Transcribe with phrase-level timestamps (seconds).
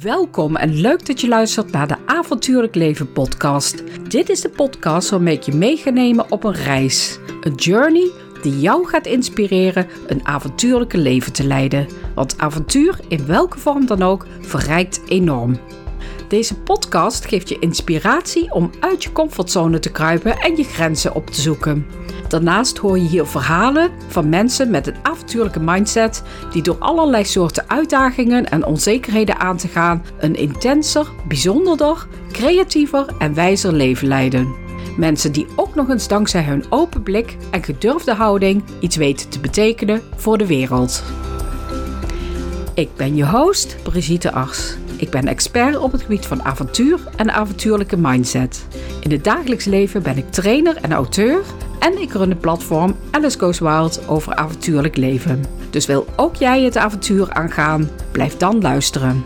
[0.00, 3.82] Welkom en leuk dat je luistert naar de Avontuurlijk Leven podcast.
[4.10, 7.18] Dit is de podcast waarmee ik je mee ga nemen op een reis.
[7.40, 8.10] Een journey
[8.42, 11.86] die jou gaat inspireren een avontuurlijke leven te leiden.
[12.14, 15.58] Want avontuur, in welke vorm dan ook, verrijkt enorm.
[16.28, 21.26] Deze podcast geeft je inspiratie om uit je comfortzone te kruipen en je grenzen op
[21.26, 21.86] te zoeken.
[22.32, 26.22] Daarnaast hoor je hier verhalen van mensen met een avontuurlijke mindset
[26.52, 33.34] die door allerlei soorten uitdagingen en onzekerheden aan te gaan een intenser, bijzonderder, creatiever en
[33.34, 34.54] wijzer leven leiden.
[34.96, 39.40] Mensen die ook nog eens dankzij hun open blik en gedurfde houding iets weten te
[39.40, 41.02] betekenen voor de wereld.
[42.74, 44.76] Ik ben je host, Brigitte Ars.
[44.96, 48.66] Ik ben expert op het gebied van avontuur en avontuurlijke mindset.
[49.00, 51.42] In het dagelijks leven ben ik trainer en auteur
[51.82, 55.44] en ik run het platform Alice Goes Wild over avontuurlijk leven.
[55.70, 57.90] Dus wil ook jij het avontuur aangaan?
[58.12, 59.24] Blijf dan luisteren.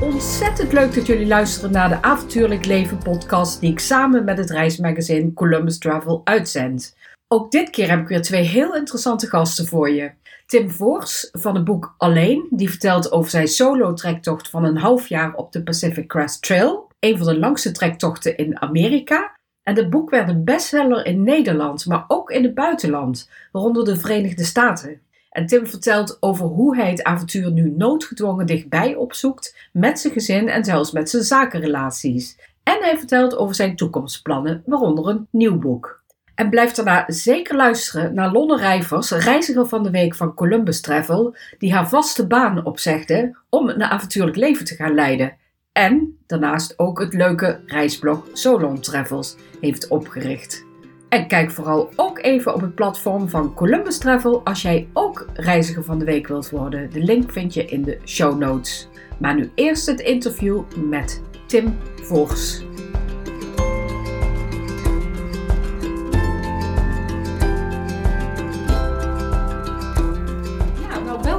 [0.00, 4.50] Ontzettend leuk dat jullie luisteren naar de Avontuurlijk Leven podcast die ik samen met het
[4.50, 6.96] reismagazine Columbus Travel uitzend.
[7.28, 10.12] Ook dit keer heb ik weer twee heel interessante gasten voor je.
[10.46, 15.34] Tim Voors van het boek Alleen, die vertelt over zijn solo-trektocht van een half jaar
[15.34, 19.35] op de Pacific Crest Trail, een van de langste trektochten in Amerika.
[19.66, 23.96] En het boek werd een bestseller in Nederland, maar ook in het buitenland, waaronder de
[23.96, 25.00] Verenigde Staten.
[25.30, 30.48] En Tim vertelt over hoe hij het avontuur nu noodgedwongen dichtbij opzoekt, met zijn gezin
[30.48, 32.38] en zelfs met zijn zakenrelaties.
[32.62, 36.02] En hij vertelt over zijn toekomstplannen, waaronder een nieuw boek.
[36.34, 41.36] En blijf daarna zeker luisteren naar Lonne Rijvers, reiziger van de week van Columbus Travel,
[41.58, 45.36] die haar vaste baan opzegde om een avontuurlijk leven te gaan leiden.
[45.76, 50.64] En daarnaast ook het leuke reisblog Solon Travels heeft opgericht.
[51.08, 55.84] En kijk vooral ook even op het platform van Columbus Travel als jij ook reiziger
[55.84, 56.90] van de week wilt worden.
[56.90, 58.88] De link vind je in de show notes.
[59.18, 62.65] Maar nu eerst het interview met Tim Voors.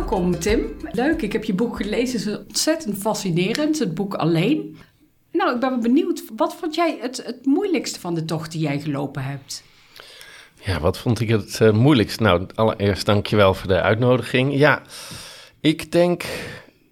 [0.09, 0.75] Welkom Tim.
[0.91, 2.19] Leuk, ik heb je boek gelezen.
[2.19, 4.77] Het is ontzettend fascinerend, het boek Alleen.
[5.31, 8.79] Nou, ik ben benieuwd, wat vond jij het, het moeilijkste van de tocht die jij
[8.79, 9.63] gelopen hebt?
[10.63, 12.19] Ja, wat vond ik het uh, moeilijkst?
[12.19, 14.57] Nou, allereerst dankjewel voor de uitnodiging.
[14.57, 14.81] Ja,
[15.59, 16.25] ik denk,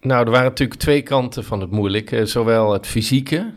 [0.00, 2.26] nou, er waren natuurlijk twee kanten van het moeilijke.
[2.26, 3.52] Zowel het fysieke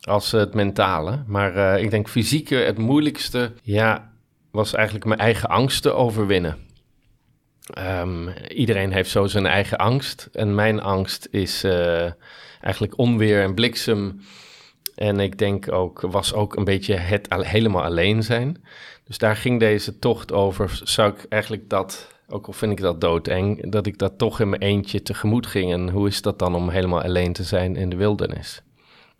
[0.00, 1.22] als het mentale.
[1.26, 4.10] Maar uh, ik denk fysieke, het moeilijkste, ja,
[4.50, 6.68] was eigenlijk mijn eigen angst te overwinnen.
[7.78, 10.28] Um, iedereen heeft zo zijn eigen angst.
[10.32, 12.10] En mijn angst is uh,
[12.60, 14.20] eigenlijk onweer en bliksem.
[14.94, 18.64] En ik denk ook, was ook een beetje het al, helemaal alleen zijn.
[19.04, 20.80] Dus daar ging deze tocht over.
[20.84, 24.48] Zou ik eigenlijk dat, ook al vind ik dat doodeng, dat ik dat toch in
[24.48, 25.72] mijn eentje tegemoet ging.
[25.72, 28.62] En hoe is dat dan om helemaal alleen te zijn in de wildernis?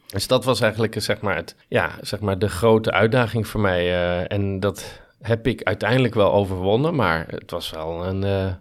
[0.07, 3.87] Dus dat was eigenlijk zeg maar, het, ja, zeg maar de grote uitdaging voor mij.
[3.87, 8.55] Uh, en dat heb ik uiteindelijk wel overwonnen, maar het was wel een, uh,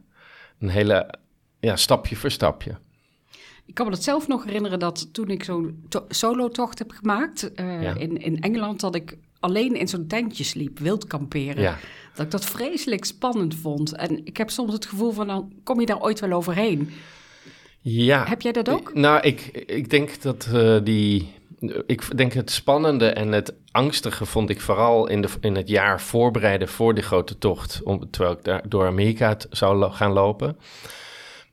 [0.60, 1.14] een hele
[1.60, 2.78] ja, stapje voor stapje.
[3.66, 7.84] Ik kan me dat zelf nog herinneren dat toen ik zo'n solo-tocht heb gemaakt uh,
[7.84, 7.96] ja.
[7.96, 11.62] in, in Engeland, dat ik alleen in zo'n tentje sliep, wild kamperen.
[11.62, 11.78] Ja.
[12.14, 13.96] Dat ik dat vreselijk spannend vond.
[13.96, 16.90] En ik heb soms het gevoel van, dan kom je daar ooit wel overheen.
[17.82, 18.26] Ja.
[18.26, 18.94] Heb jij dat ook?
[18.94, 21.38] Nou, ik, ik denk dat uh, die...
[21.86, 26.02] Ik denk het spannende en het angstige vond ik vooral in, de, in het jaar
[26.02, 27.84] voorbereiden voor die grote tocht.
[27.84, 30.58] Om, terwijl ik daar door Amerika zou gaan lopen.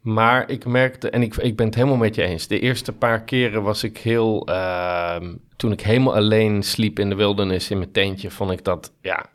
[0.01, 2.47] Maar ik merkte, en ik, ik ben het helemaal met je eens.
[2.47, 4.49] De eerste paar keren was ik heel.
[4.49, 5.17] Uh,
[5.57, 9.27] toen ik helemaal alleen sliep in de wildernis in mijn tentje, vond ik dat, ja,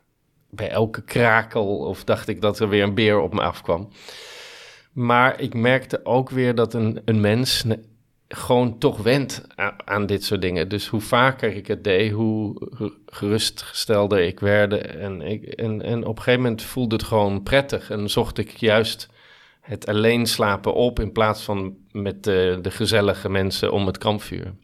[0.50, 3.88] bij elke krakel of dacht ik dat er weer een beer op me afkwam.
[4.92, 7.64] Maar ik merkte ook weer dat een, een mens
[8.34, 9.42] gewoon toch went
[9.84, 10.68] aan, dit soort dingen.
[10.68, 12.68] Dus hoe vaker ik het deed, hoe
[13.06, 14.72] gerustgestelder ik werd.
[14.86, 18.56] En, ik, en, en op een gegeven moment voelde het gewoon prettig en zocht ik
[18.56, 19.08] juist
[19.60, 24.54] het alleen slapen op in plaats van met de, de gezellige mensen om het kampvuur.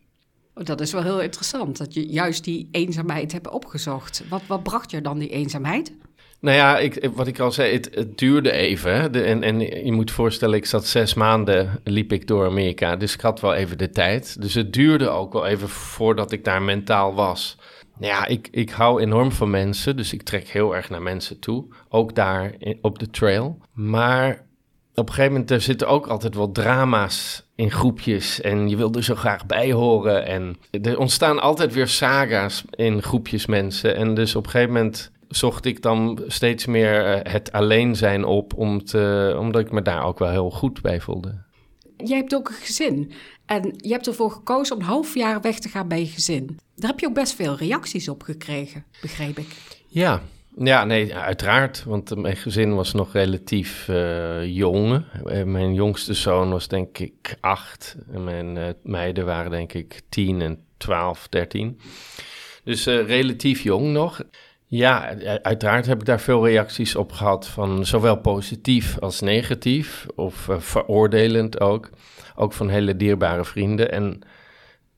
[0.54, 4.24] Oh, dat is wel heel interessant, dat je juist die eenzaamheid hebt opgezocht.
[4.28, 5.92] Wat, wat bracht je dan die eenzaamheid?
[6.40, 9.24] Nou ja, ik, wat ik al zei, het, duurde even.
[9.24, 12.96] En, en je moet voorstellen, ik zat zes maanden, liep ik door Amerika.
[12.96, 14.40] Dus ik had wel even de tijd.
[14.40, 17.58] Dus het duurde ook wel even voordat ik daar mentaal was.
[17.98, 21.38] Nou ja, ik, ik hou enorm van mensen, dus ik trek heel erg naar mensen
[21.38, 21.66] toe.
[21.88, 23.58] Ook daar op de trail.
[23.72, 24.46] Maar
[24.94, 28.92] op een gegeven moment er zitten ook altijd wel drama's in groepjes en je wil
[28.92, 30.26] er zo graag bij horen.
[30.26, 33.96] En er ontstaan altijd weer saga's in groepjes mensen.
[33.96, 38.54] En dus op een gegeven moment zocht ik dan steeds meer het alleen zijn op,
[38.54, 41.46] om te, omdat ik me daar ook wel heel goed bij voelde.
[41.96, 43.12] Jij hebt ook een gezin.
[43.46, 46.58] En je hebt ervoor gekozen om een half jaar weg te gaan bij je gezin.
[46.76, 49.56] Daar heb je ook best veel reacties op gekregen, begreep ik.
[49.86, 50.22] Ja,
[50.64, 51.84] ja, nee, uiteraard.
[51.84, 55.04] Want mijn gezin was nog relatief uh, jong.
[55.24, 57.96] Eh, mijn jongste zoon was denk ik acht.
[58.12, 61.80] En mijn uh, meiden waren denk ik tien en twaalf, dertien.
[62.64, 64.20] Dus relatief jong nog.
[64.70, 67.46] Ja, uiteraard heb ik daar veel reacties op gehad.
[67.46, 70.06] Van zowel positief als negatief.
[70.14, 71.90] Of veroordelend ook.
[72.36, 73.92] Ook van hele dierbare vrienden.
[73.92, 74.18] En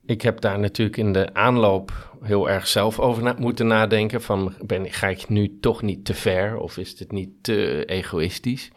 [0.07, 4.23] ik heb daar natuurlijk in de aanloop heel erg zelf over moeten nadenken.
[4.23, 8.71] Van, ben, ga ik nu toch niet te ver of is dit niet te egoïstisch?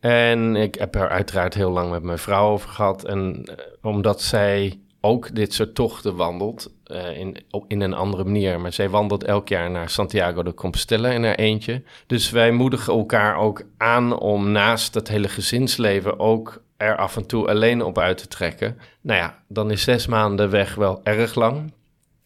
[0.00, 3.04] En ik heb er uiteraard heel lang met mijn vrouw over gehad.
[3.04, 7.36] En uh, omdat zij ook dit soort tochten wandelt, uh, in,
[7.68, 8.60] in een andere manier.
[8.60, 11.82] Maar zij wandelt elk jaar naar Santiago de Compostela in haar eentje.
[12.06, 17.26] Dus wij moedigen elkaar ook aan om naast het hele gezinsleven ook er af en
[17.26, 18.78] toe alleen op uit te trekken.
[19.00, 21.72] Nou ja, dan is zes maanden weg wel erg lang.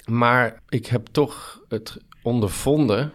[0.06, 3.12] Maar ik heb toch het ondervonden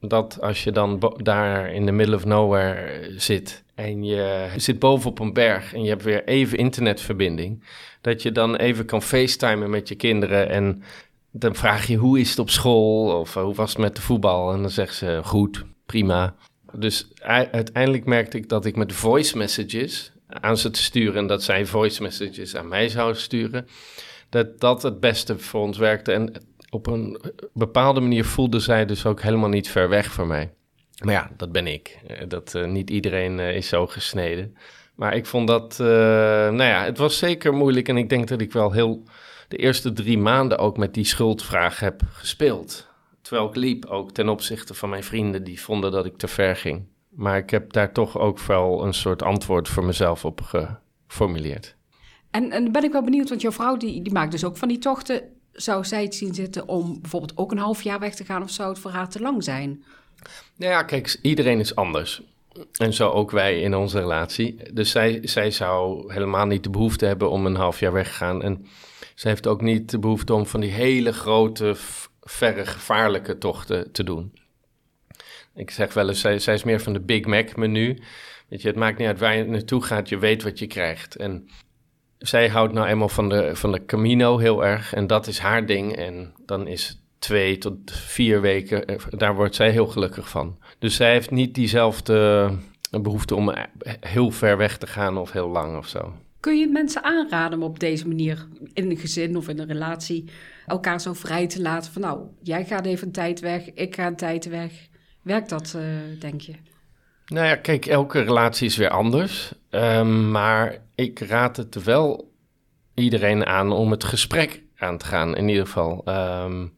[0.00, 5.18] dat als je dan daar in de middle of nowhere zit en je zit bovenop
[5.18, 7.62] een berg en je hebt weer even internetverbinding,
[8.06, 10.82] dat je dan even kan facetimen met je kinderen en
[11.30, 14.52] dan vraag je hoe is het op school of hoe was het met de voetbal
[14.52, 16.34] en dan zeggen ze goed, prima.
[16.72, 21.42] Dus uiteindelijk merkte ik dat ik met voice messages aan ze te sturen en dat
[21.42, 23.66] zij voice messages aan mij zouden sturen,
[24.28, 26.12] dat dat het beste voor ons werkte.
[26.12, 26.32] En
[26.70, 27.20] op een
[27.52, 30.52] bepaalde manier voelde zij dus ook helemaal niet ver weg voor mij.
[31.04, 31.98] Maar ja, dat ben ik.
[32.06, 34.56] Eh, dat, uh, niet iedereen uh, is zo gesneden.
[34.96, 37.88] Maar ik vond dat, uh, nou ja, het was zeker moeilijk.
[37.88, 39.02] En ik denk dat ik wel heel
[39.48, 42.86] de eerste drie maanden ook met die schuldvraag heb gespeeld.
[43.22, 46.56] Terwijl ik liep ook ten opzichte van mijn vrienden die vonden dat ik te ver
[46.56, 46.84] ging.
[47.08, 51.74] Maar ik heb daar toch ook wel een soort antwoord voor mezelf op geformuleerd.
[52.30, 54.68] En, en ben ik wel benieuwd, want jouw vrouw die, die maakt dus ook van
[54.68, 55.22] die tochten.
[55.52, 58.50] Zou zij het zien zitten om bijvoorbeeld ook een half jaar weg te gaan of
[58.50, 59.84] zou het voor haar te lang zijn?
[60.56, 62.22] Nou ja, kijk, iedereen is anders.
[62.78, 64.72] En zo ook wij in onze relatie.
[64.72, 68.14] Dus zij, zij zou helemaal niet de behoefte hebben om een half jaar weg te
[68.14, 68.42] gaan.
[68.42, 68.66] En
[69.14, 71.74] zij heeft ook niet de behoefte om van die hele grote,
[72.22, 74.32] verre, gevaarlijke tochten te doen.
[75.54, 77.98] Ik zeg wel eens, zij, is meer van de Big Mac menu.
[78.48, 81.16] Weet je, het maakt niet uit waar je naartoe gaat, je weet wat je krijgt.
[81.16, 81.48] En
[82.18, 84.94] zij houdt nou eenmaal van de, van de Camino heel erg.
[84.94, 85.96] En dat is haar ding.
[85.96, 90.58] En dan is twee tot vier weken, eh, daar wordt zij heel gelukkig van.
[90.78, 92.50] Dus zij heeft niet diezelfde
[92.90, 93.54] behoefte om
[94.00, 96.12] heel ver weg te gaan of heel lang of zo.
[96.40, 100.24] Kun je mensen aanraden om op deze manier in een gezin of in een relatie
[100.66, 104.06] elkaar zo vrij te laten van nou, jij gaat even een tijd weg, ik ga
[104.06, 104.72] een tijd weg.
[105.22, 105.82] Werkt dat, uh,
[106.20, 106.52] denk je?
[107.26, 109.52] Nou ja, kijk, elke relatie is weer anders.
[109.70, 112.32] Um, maar ik raad het wel
[112.94, 116.02] iedereen aan om het gesprek aan te gaan, in ieder geval.
[116.08, 116.72] Um,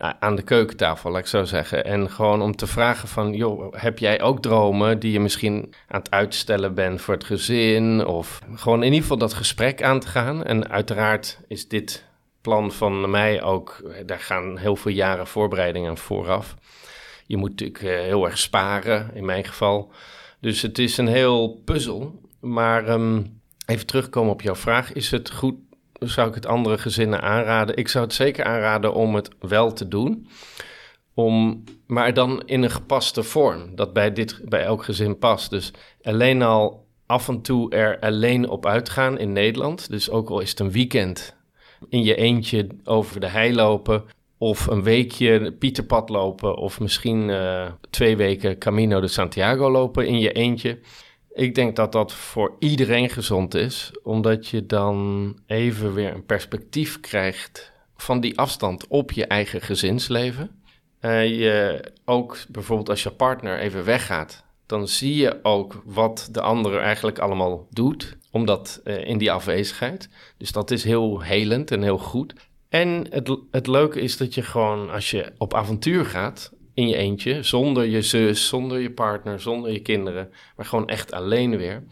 [0.00, 1.84] aan de keukentafel, laat ik zo zeggen.
[1.84, 6.00] En gewoon om te vragen van, joh, heb jij ook dromen die je misschien aan
[6.00, 8.06] het uitstellen bent voor het gezin?
[8.06, 10.44] Of gewoon in ieder geval dat gesprek aan te gaan.
[10.44, 12.04] En uiteraard is dit
[12.40, 16.56] plan van mij ook, daar gaan heel veel jaren voorbereiding aan vooraf.
[17.26, 19.92] Je moet natuurlijk eh, heel erg sparen, in mijn geval.
[20.40, 22.20] Dus het is een heel puzzel.
[22.40, 24.92] Maar um, even terugkomen op jouw vraag.
[24.92, 25.54] Is het goed,
[26.00, 27.76] zou ik het andere gezinnen aanraden?
[27.76, 30.28] Ik zou het zeker aanraden om het wel te doen.
[31.14, 33.74] Om, maar dan in een gepaste vorm.
[33.74, 35.50] Dat bij, dit, bij elk gezin past.
[35.50, 39.90] Dus alleen al af en toe er alleen op uitgaan in Nederland.
[39.90, 41.36] Dus ook al is het een weekend
[41.88, 44.04] in je eentje over de hei lopen.
[44.38, 46.56] Of een weekje Pieterpad lopen.
[46.56, 50.78] Of misschien uh, twee weken Camino de Santiago lopen in je eentje.
[51.32, 57.00] Ik denk dat dat voor iedereen gezond is, omdat je dan even weer een perspectief
[57.00, 60.50] krijgt van die afstand op je eigen gezinsleven.
[61.00, 66.40] Uh, je ook bijvoorbeeld als je partner even weggaat, dan zie je ook wat de
[66.40, 70.08] andere eigenlijk allemaal doet, omdat uh, in die afwezigheid.
[70.36, 72.34] Dus dat is heel helend en heel goed.
[72.68, 76.96] En het, het leuke is dat je gewoon, als je op avontuur gaat, in je
[76.96, 81.82] eentje, zonder je zus, zonder je partner, zonder je kinderen, maar gewoon echt alleen weer.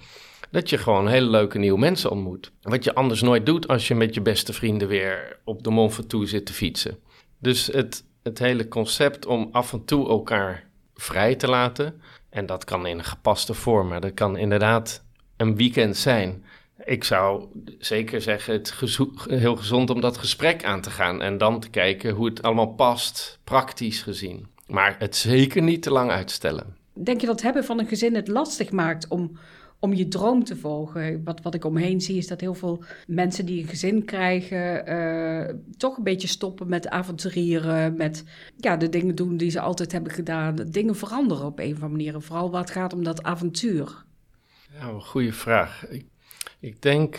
[0.51, 2.53] Dat je gewoon hele leuke nieuwe mensen ontmoet.
[2.63, 5.95] Wat je anders nooit doet als je met je beste vrienden weer op de Mont
[5.95, 6.99] Ventoux zit te fietsen.
[7.39, 12.01] Dus het, het hele concept om af en toe elkaar vrij te laten.
[12.31, 15.05] En dat kan in een gepaste vorm, maar dat kan inderdaad
[15.37, 16.45] een weekend zijn.
[16.85, 17.47] Ik zou
[17.79, 18.75] zeker zeggen, het
[19.29, 22.75] heel gezond om dat gesprek aan te gaan en dan te kijken hoe het allemaal
[22.75, 24.47] past, praktisch gezien.
[24.69, 26.77] Maar het zeker niet te lang uitstellen.
[26.93, 29.39] Denk je dat het hebben van een gezin het lastig maakt om,
[29.79, 31.25] om je droom te volgen.
[31.25, 35.55] Wat, wat ik omheen zie is dat heel veel mensen die een gezin krijgen, eh,
[35.77, 38.25] toch een beetje stoppen met avonturieren, met
[38.57, 40.57] ja, de dingen doen die ze altijd hebben gedaan.
[40.57, 42.21] Dingen veranderen op een of andere manier.
[42.21, 44.05] Vooral wat gaat om dat avontuur.
[44.73, 45.87] Ja, een goede vraag.
[45.89, 46.07] Ik,
[46.61, 47.19] ik denk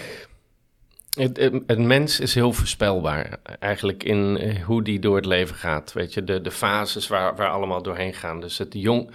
[1.19, 5.93] het, mens is heel voorspelbaar, eigenlijk in eh, hoe die door het leven gaat.
[5.93, 8.41] Weet je, de, de fases waar, waar allemaal doorheen gaan.
[8.41, 9.11] Dus het jong,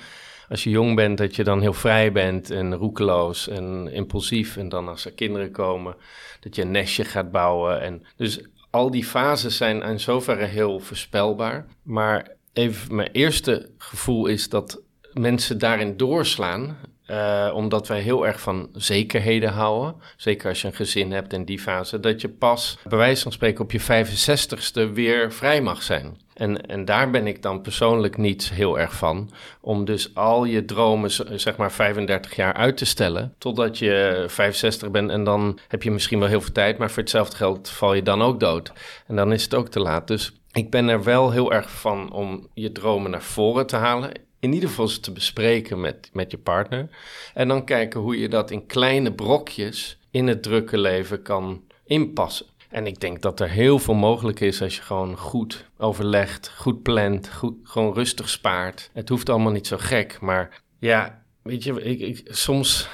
[0.49, 4.57] als je jong bent, dat je dan heel vrij bent en roekeloos en impulsief.
[4.57, 5.97] En dan als er kinderen komen,
[6.41, 7.81] dat je een nestje gaat bouwen.
[7.81, 11.67] En dus al die fases zijn in zoverre heel voorspelbaar.
[11.83, 14.83] Maar even mijn eerste gevoel is dat
[15.13, 16.77] mensen daarin doorslaan.
[17.11, 19.95] Uh, omdat wij heel erg van zekerheden houden.
[20.17, 22.01] Zeker als je een gezin hebt in die fase.
[22.01, 26.17] Dat je pas, bij wijze van spreken, op je 65ste weer vrij mag zijn.
[26.35, 29.31] En, en daar ben ik dan persoonlijk niet heel erg van.
[29.61, 33.35] Om dus al je dromen, zeg maar 35 jaar uit te stellen.
[33.39, 35.11] Totdat je 65 bent.
[35.11, 36.79] En dan heb je misschien wel heel veel tijd.
[36.79, 38.73] Maar voor hetzelfde geld val je dan ook dood.
[39.07, 40.09] En dan is het ook te laat.
[40.09, 44.13] Dus ik ben er wel heel erg van om je dromen naar voren te halen
[44.45, 46.89] in ieder geval te bespreken met, met je partner.
[47.35, 52.47] En dan kijken hoe je dat in kleine brokjes in het drukke leven kan inpassen.
[52.69, 56.83] En ik denk dat er heel veel mogelijk is als je gewoon goed overlegt, goed
[56.83, 58.91] plant, goed, gewoon rustig spaart.
[58.93, 62.89] Het hoeft allemaal niet zo gek, maar ja, weet je, ik, soms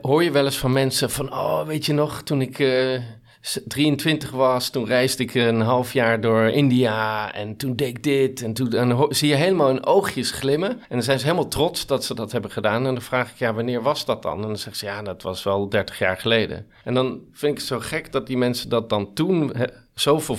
[0.00, 3.02] hoor je wel eens van mensen van, oh, weet je nog, toen ik uh,
[3.40, 8.42] 23 was, toen reisde ik een half jaar door India en toen deed ik dit.
[8.42, 10.70] En toen dan zie je helemaal hun oogjes glimmen.
[10.70, 12.86] En dan zijn ze helemaal trots dat ze dat hebben gedaan.
[12.86, 14.36] En dan vraag ik, ja, wanneer was dat dan?
[14.36, 16.66] En dan zeggen ze, ja, dat was wel 30 jaar geleden.
[16.84, 19.52] En dan vind ik het zo gek dat die mensen dat dan toen
[19.94, 20.36] zoveel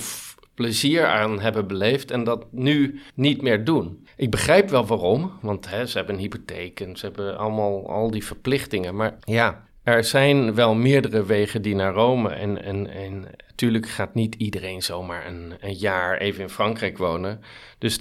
[0.54, 4.06] plezier aan hebben beleefd en dat nu niet meer doen.
[4.16, 8.10] Ik begrijp wel waarom, want hè, ze hebben een hypotheek en ze hebben allemaal al
[8.10, 8.96] die verplichtingen.
[8.96, 12.28] Maar ja, er zijn wel meerdere wegen die naar Rome.
[12.28, 17.40] En, en, en natuurlijk gaat niet iedereen zomaar een, een jaar even in Frankrijk wonen.
[17.78, 17.96] Dus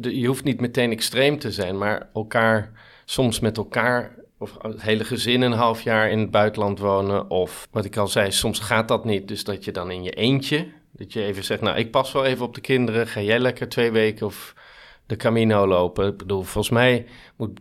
[0.00, 2.72] je hoeft niet meteen extreem te zijn, maar elkaar
[3.04, 4.14] soms met elkaar.
[4.38, 7.30] Of het hele gezin een half jaar in het buitenland wonen.
[7.30, 9.28] Of wat ik al zei, soms gaat dat niet.
[9.28, 10.66] Dus dat je dan in je eentje.
[10.92, 13.06] Dat je even zegt, nou ik pas wel even op de kinderen.
[13.06, 14.54] Ga jij lekker twee weken of
[15.06, 16.06] de Camino lopen.
[16.06, 17.60] Ik bedoel, volgens mij moet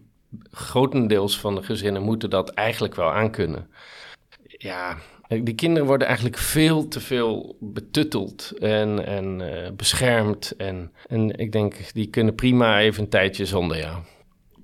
[0.51, 3.67] grotendeels van de gezinnen moeten dat eigenlijk wel aankunnen.
[4.47, 4.97] Ja,
[5.27, 10.55] die kinderen worden eigenlijk veel te veel betutteld en, en uh, beschermd.
[10.57, 13.97] En, en ik denk, die kunnen prima even een tijdje zonder jou.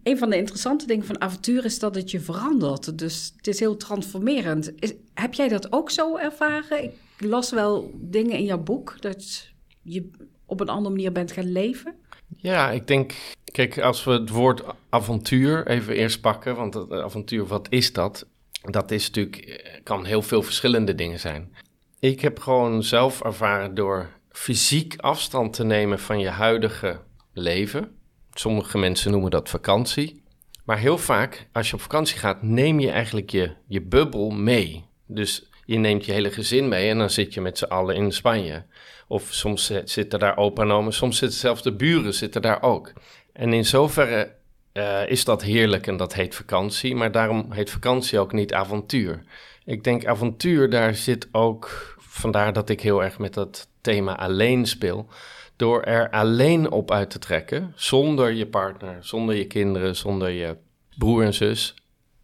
[0.03, 2.99] Een van de interessante dingen van avontuur is dat het je verandert.
[2.99, 4.71] Dus het is heel transformerend.
[4.81, 6.83] Is, heb jij dat ook zo ervaren?
[6.83, 9.49] Ik las wel dingen in jouw boek dat
[9.81, 10.09] je
[10.45, 11.95] op een andere manier bent gaan leven.
[12.37, 13.13] Ja, ik denk,
[13.57, 18.25] kijk, als we het woord avontuur even eerst pakken, want het avontuur, wat is dat?
[18.61, 21.55] Dat is natuurlijk, eh, kan heel veel verschillende dingen zijn.
[21.99, 26.99] Ik heb gewoon zelf ervaren door fysiek afstand te nemen van je huidige
[27.33, 27.91] leven.
[28.33, 30.23] Sommige mensen noemen dat vakantie.
[30.65, 34.85] Maar heel vaak, als je op vakantie gaat, neem je eigenlijk je, je bubbel mee.
[35.07, 38.11] Dus je neemt je hele gezin mee en dan zit je met z'n allen in
[38.11, 38.65] Spanje.
[39.07, 42.93] Of soms zitten daar opa en oma, soms zitten zelfs de buren zitten daar ook.
[43.37, 44.31] En in zoverre
[44.73, 49.23] uh, is dat heerlijk en dat heet vakantie, maar daarom heet vakantie ook niet avontuur.
[49.65, 54.65] Ik denk avontuur, daar zit ook, vandaar dat ik heel erg met dat thema alleen
[54.65, 55.07] speel,
[55.55, 60.57] door er alleen op uit te trekken, zonder je partner, zonder je kinderen, zonder je
[60.97, 61.75] broer en zus,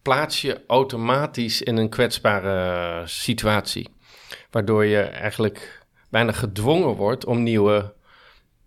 [0.02, 3.90] plaats je automatisch in een kwetsbare situatie.
[4.52, 7.94] Waardoor je eigenlijk bijna gedwongen wordt om nieuwe,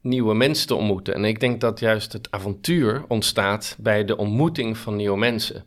[0.06, 1.14] nieuwe mensen te ontmoeten.
[1.14, 5.64] En ik denk dat juist het avontuur ontstaat bij de ontmoeting van nieuwe mensen.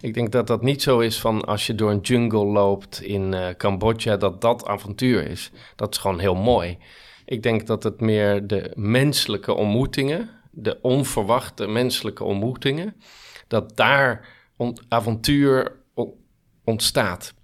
[0.00, 3.32] Ik denk dat dat niet zo is van als je door een jungle loopt in
[3.32, 5.50] uh, Cambodja, dat dat avontuur is.
[5.76, 6.78] Dat is gewoon heel mooi.
[7.24, 12.96] Ik denk dat het meer de menselijke ontmoetingen, de onverwachte menselijke ontmoetingen,
[13.48, 14.28] dat daar
[14.88, 15.72] avontuur
[16.64, 17.34] ontstaat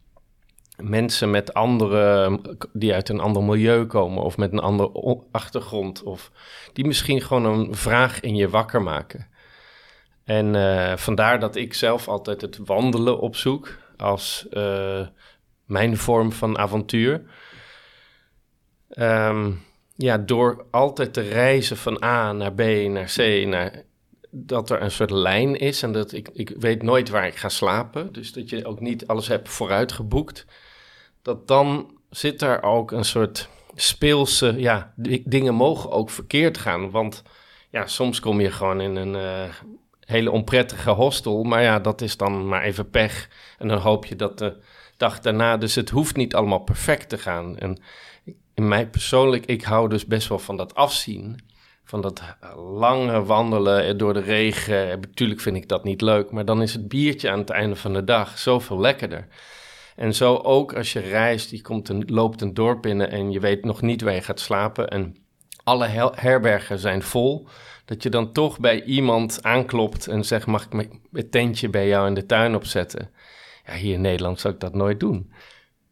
[0.83, 2.39] mensen met andere,
[2.73, 6.31] die uit een ander milieu komen of met een andere achtergrond, of
[6.73, 9.27] die misschien gewoon een vraag in je wakker maken.
[10.25, 15.07] En uh, vandaar dat ik zelf altijd het wandelen opzoek als uh,
[15.65, 17.23] mijn vorm van avontuur.
[18.99, 19.63] Um,
[19.97, 23.83] ja, door altijd te reizen van A naar B naar C, naar,
[24.31, 27.49] dat er een soort lijn is en dat ik, ik weet nooit waar ik ga
[27.49, 28.13] slapen.
[28.13, 30.47] Dus dat je ook niet alles hebt vooruit geboekt
[31.23, 34.93] dat dan zit daar ook een soort speelse, ja,
[35.25, 36.91] dingen mogen ook verkeerd gaan.
[36.91, 37.23] Want
[37.71, 39.55] ja, soms kom je gewoon in een uh,
[40.01, 41.43] hele onprettige hostel.
[41.43, 43.29] Maar ja, dat is dan maar even pech.
[43.59, 44.57] En dan hoop je dat de
[44.97, 45.57] dag daarna...
[45.57, 47.59] Dus het hoeft niet allemaal perfect te gaan.
[47.59, 47.83] En
[48.55, 51.41] in mij persoonlijk, ik hou dus best wel van dat afzien.
[51.85, 52.23] Van dat
[52.57, 54.89] lange wandelen door de regen.
[54.89, 57.93] Natuurlijk vind ik dat niet leuk, maar dan is het biertje aan het einde van
[57.93, 59.27] de dag zoveel lekkerder.
[59.97, 63.65] En zo ook als je reist, je komt loopt een dorp binnen en je weet
[63.65, 64.89] nog niet waar je gaat slapen.
[64.89, 65.17] En
[65.65, 67.49] alle herbergen zijn vol.
[67.85, 70.73] Dat je dan toch bij iemand aanklopt en zegt: Mag ik
[71.11, 73.11] mijn tentje bij jou in de tuin opzetten?
[73.67, 75.33] Ja, hier in Nederland zou ik dat nooit doen.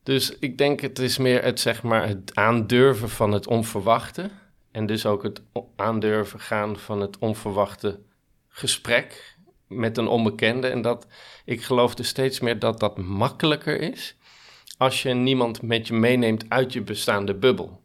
[0.03, 4.31] Dus ik denk het is meer het, zeg maar, het aandurven van het onverwachte.
[4.71, 5.43] En dus ook het
[5.77, 8.01] aandurven gaan van het onverwachte
[8.49, 9.37] gesprek
[9.71, 10.69] met een onbekende.
[10.69, 11.07] En dat
[11.45, 14.17] ik geloof dus steeds meer dat dat makkelijker is
[14.79, 17.81] als je niemand met je meeneemt uit je bestaande bubbel.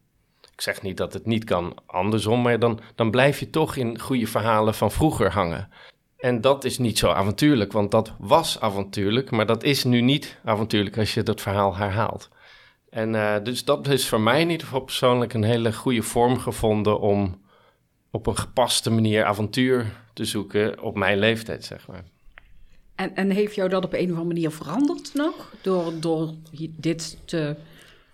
[0.54, 4.00] Ik zeg niet dat het niet kan andersom, maar dan, dan blijf je toch in
[4.00, 5.70] goede verhalen van vroeger hangen.
[6.18, 10.40] En dat is niet zo avontuurlijk, want dat was avontuurlijk, maar dat is nu niet
[10.44, 12.30] avontuurlijk als je dat verhaal herhaalt.
[12.90, 16.40] En uh, dus dat is voor mij in ieder geval persoonlijk een hele goede vorm
[16.40, 17.42] gevonden om
[18.16, 22.04] op een gepaste manier avontuur te zoeken op mijn leeftijd, zeg maar.
[22.96, 26.34] En, en heeft jou dat op een of andere manier veranderd nog, door, door
[26.78, 27.56] dit te,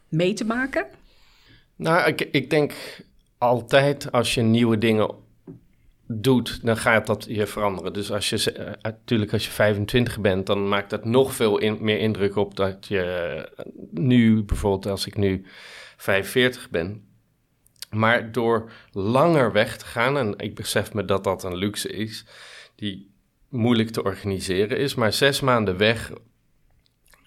[0.08, 0.86] mee te maken?
[1.76, 2.74] Nou, ik, ik denk
[3.38, 5.10] altijd als je nieuwe dingen
[6.08, 7.94] doet, dan gaat dat je veranderen.
[7.94, 12.00] Dus als je, uh, natuurlijk als je 25 bent, dan maakt dat nog veel meer
[12.00, 13.02] indruk op dat je
[13.56, 15.46] eh, nu, bijvoorbeeld als ik nu
[15.98, 17.10] 45 ben.
[17.92, 22.26] Maar door langer weg te gaan, en ik besef me dat dat een luxe is,
[22.76, 23.12] die
[23.50, 26.12] moeilijk te organiseren is, maar zes maanden weg,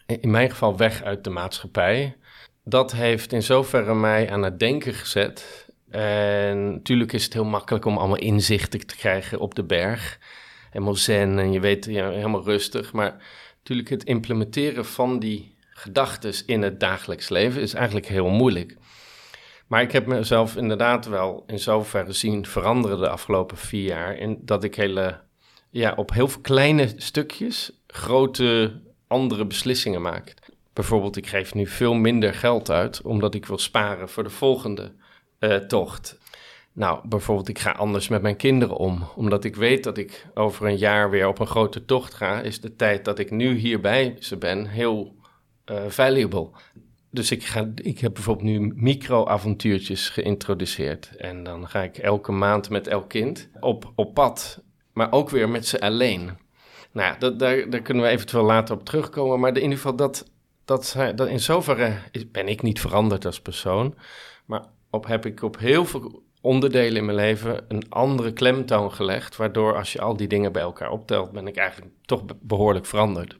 [0.06, 2.16] in mijn geval weg uit de maatschappij,
[2.64, 7.84] dat heeft in zoverre mij aan het denken gezet en natuurlijk is het heel makkelijk
[7.84, 10.18] om allemaal inzichten te krijgen op de berg.
[10.70, 12.92] Helemaal zen en je weet, helemaal rustig.
[12.92, 13.22] Maar
[13.56, 18.76] natuurlijk het implementeren van die gedachten in het dagelijks leven is eigenlijk heel moeilijk.
[19.66, 24.16] Maar ik heb mezelf inderdaad wel in zoverre zien veranderen de afgelopen vier jaar.
[24.16, 25.20] In dat ik hele,
[25.70, 30.34] ja, op heel veel kleine stukjes grote andere beslissingen maak.
[30.72, 34.92] Bijvoorbeeld, ik geef nu veel minder geld uit omdat ik wil sparen voor de volgende
[35.40, 36.18] uh, tocht.
[36.72, 39.08] Nou, bijvoorbeeld, ik ga anders met mijn kinderen om.
[39.16, 42.60] Omdat ik weet dat ik over een jaar weer op een grote tocht ga, is
[42.60, 45.14] de tijd dat ik nu hierbij ze ben heel
[45.70, 46.50] uh, valuable.
[47.14, 51.16] Dus ik, ga, ik heb bijvoorbeeld nu micro-avontuurtjes geïntroduceerd.
[51.16, 55.48] En dan ga ik elke maand met elk kind op, op pad, maar ook weer
[55.48, 56.30] met ze alleen.
[56.92, 59.40] Nou ja, dat, daar, daar kunnen we eventueel later op terugkomen.
[59.40, 60.30] Maar in ieder geval, dat,
[60.64, 61.92] dat, dat in zoverre
[62.32, 63.94] ben ik niet veranderd als persoon.
[64.44, 69.36] Maar op heb ik op heel veel onderdelen in mijn leven een andere klemtoon gelegd.
[69.36, 73.38] Waardoor als je al die dingen bij elkaar optelt, ben ik eigenlijk toch behoorlijk veranderd.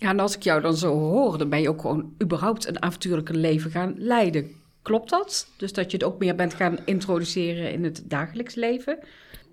[0.00, 2.82] Ja, en als ik jou dan zo hoor, dan ben je ook gewoon überhaupt een
[2.82, 4.50] avontuurlijke leven gaan leiden.
[4.82, 5.48] Klopt dat?
[5.56, 8.98] Dus dat je het ook meer bent gaan introduceren in het dagelijks leven?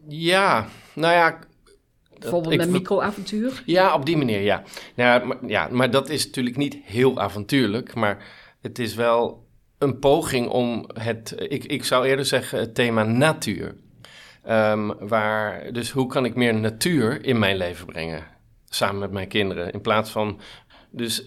[0.08, 1.40] Ja, nou ja.
[2.20, 3.64] Bijvoorbeeld met microavontuur?
[3.66, 4.64] Ja, op die manier, ja.
[4.96, 5.68] Ja maar, ja.
[5.72, 7.94] maar dat is natuurlijk niet heel avontuurlijk.
[7.94, 8.26] Maar
[8.62, 13.76] het is wel een poging om het, ik, ik zou eerder zeggen, het thema natuur.
[14.50, 18.35] Um, waar, dus hoe kan ik meer natuur in mijn leven brengen?
[18.76, 19.72] Samen met mijn kinderen.
[19.72, 20.40] In plaats van,
[20.90, 21.24] dus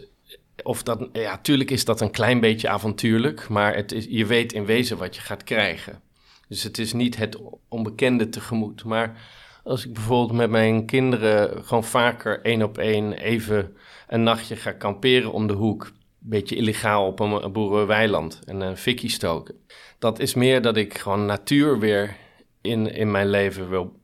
[0.63, 4.53] of dat, ja, tuurlijk is dat een klein beetje avontuurlijk, maar het is, je weet
[4.53, 6.01] in wezen wat je gaat krijgen.
[6.49, 8.85] Dus het is niet het onbekende tegemoet.
[8.85, 9.21] Maar
[9.65, 13.77] als ik bijvoorbeeld met mijn kinderen gewoon vaker één op één even
[14.09, 19.11] een nachtje ga kamperen om de hoek beetje illegaal op een boerenweiland en een fikkie
[19.11, 19.55] stoken.
[19.99, 22.17] Dat is meer dat ik gewoon natuur weer
[22.61, 24.01] in, in mijn leven wil.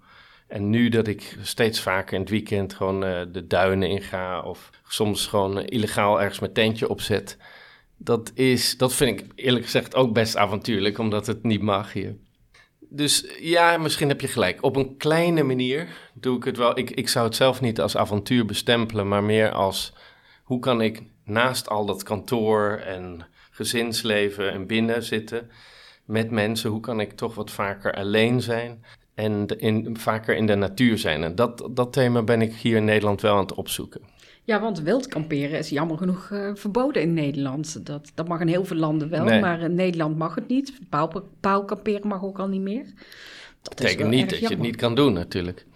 [0.47, 4.71] En nu dat ik steeds vaker in het weekend gewoon uh, de duinen inga of
[4.89, 7.37] soms gewoon illegaal ergens mijn tentje opzet.
[7.97, 12.17] Dat, is, dat vind ik eerlijk gezegd ook best avontuurlijk, omdat het niet mag hier.
[12.89, 14.63] Dus ja, misschien heb je gelijk.
[14.63, 16.79] Op een kleine manier doe ik het wel.
[16.79, 19.93] Ik, ik zou het zelf niet als avontuur bestempelen, maar meer als
[20.43, 25.51] hoe kan ik naast al dat kantoor en gezinsleven en binnen zitten
[26.05, 30.55] met mensen, hoe kan ik toch wat vaker alleen zijn en in, vaker in de
[30.55, 31.23] natuur zijn?
[31.23, 34.01] En dat, dat thema ben ik hier in Nederland wel aan het opzoeken.
[34.45, 37.87] Ja, want wild kamperen is jammer genoeg uh, verboden in Nederland.
[37.87, 40.73] Dat, dat mag in heel veel landen wel, maar in Nederland mag het niet.
[41.41, 42.85] Paal, kamperen mag ook al niet meer.
[43.63, 45.67] Dat betekent niet dat je het niet kan doen natuurlijk.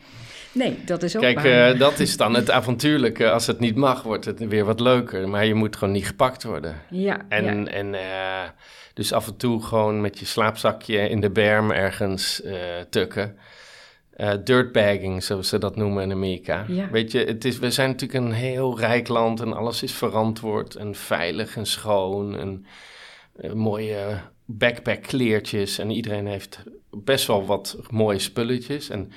[0.53, 3.31] Nee, dat is ook Kijk, uh, dat is dan het avontuurlijke.
[3.31, 5.29] Als het niet mag, wordt het weer wat leuker.
[5.29, 6.75] Maar je moet gewoon niet gepakt worden.
[6.91, 7.71] Ja, en, ja.
[7.71, 8.49] en uh,
[8.95, 12.55] dus af en toe gewoon met je slaapzakje in de berm ergens uh,
[12.91, 13.37] tukken.
[14.45, 16.65] dirtbagging, zoals ze dat noemen in Amerika.
[16.69, 16.91] Ja.
[16.91, 20.75] Weet je, het is, we zijn natuurlijk een heel rijk land en alles is verantwoord
[20.75, 22.67] en veilig en schoon en
[23.39, 26.59] eh, mooie backpackkleertjes en iedereen heeft
[26.91, 28.91] best wel wat mooie spulletjes.
[28.91, 29.13] En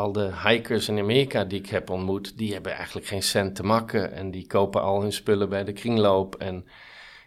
[0.00, 3.62] al de hikers in Amerika die ik heb ontmoet, die hebben eigenlijk geen cent te
[3.62, 6.64] makken en die kopen al hun spullen bij de kringloop en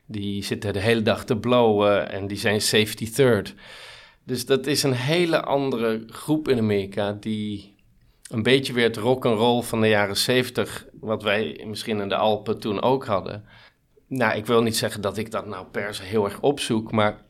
[0.05, 3.55] die zitten de hele dag te blowen en die zijn safety third.
[4.23, 7.75] Dus dat is een hele andere groep in Amerika die
[8.29, 12.09] een beetje weer het rock and roll van de jaren 70, wat wij misschien in
[12.09, 13.43] de Alpen toen ook hadden.
[14.07, 17.21] Nou, ik wil niet zeggen dat ik dat nou per se heel erg opzoek, maar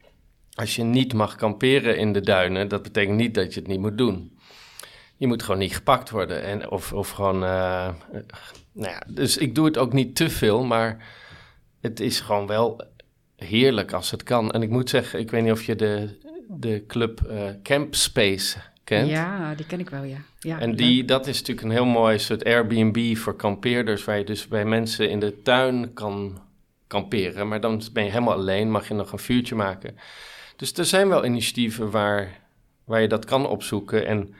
[0.53, 3.79] als je niet mag kamperen in de duinen, dat betekent niet dat je het niet
[3.79, 4.32] moet doen.
[5.17, 6.43] Je moet gewoon niet gepakt worden.
[6.43, 7.43] En, of, of gewoon.
[7.43, 7.89] Uh,
[8.71, 11.05] nou ja, dus ik doe het ook niet te veel, maar
[11.81, 12.81] het is gewoon wel
[13.35, 14.51] heerlijk als het kan.
[14.51, 18.57] En ik moet zeggen, ik weet niet of je de, de club uh, Camp Space
[18.83, 19.09] kent.
[19.09, 20.17] Ja, die ken ik wel, ja.
[20.39, 24.25] ja en die, dat is natuurlijk een heel mooi soort Airbnb voor kampeerders, waar je
[24.25, 26.41] dus bij mensen in de tuin kan
[26.87, 27.47] kamperen.
[27.47, 29.97] Maar dan ben je helemaal alleen, mag je nog een vuurtje maken.
[30.55, 32.39] Dus er zijn wel initiatieven waar,
[32.83, 34.05] waar je dat kan opzoeken.
[34.05, 34.35] En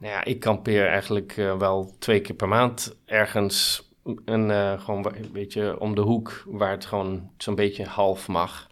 [0.00, 3.88] nou ja, ik kampeer eigenlijk uh, wel twee keer per maand ergens.
[4.24, 8.68] En uh, gewoon een beetje om de hoek, waar het gewoon zo'n beetje half mag.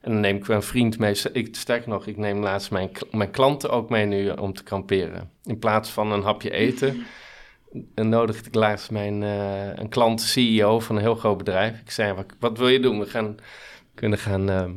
[0.00, 1.16] En dan neem ik een vriend mee.
[1.32, 5.30] Ik, sterk nog, ik neem laatst mijn, mijn klanten ook mee nu om te kamperen.
[5.44, 7.06] In plaats van een hapje eten,
[7.94, 11.80] en ik laatst mijn, uh, een klant, CEO van een heel groot bedrijf.
[11.80, 12.98] Ik zei, wat, wat wil je doen?
[12.98, 13.36] We gaan,
[13.94, 14.70] kunnen gaan uh,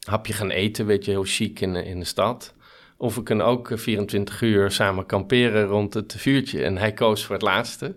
[0.00, 2.54] hapje gaan eten, weet je, heel chic in, in de stad.
[3.02, 6.64] Of we kunnen ook 24 uur samen kamperen rond het vuurtje.
[6.64, 7.94] En hij koos voor het laatste.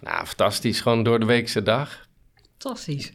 [0.00, 2.08] Nou, fantastisch, gewoon door de weekse dag.
[2.58, 3.12] Fantastisch.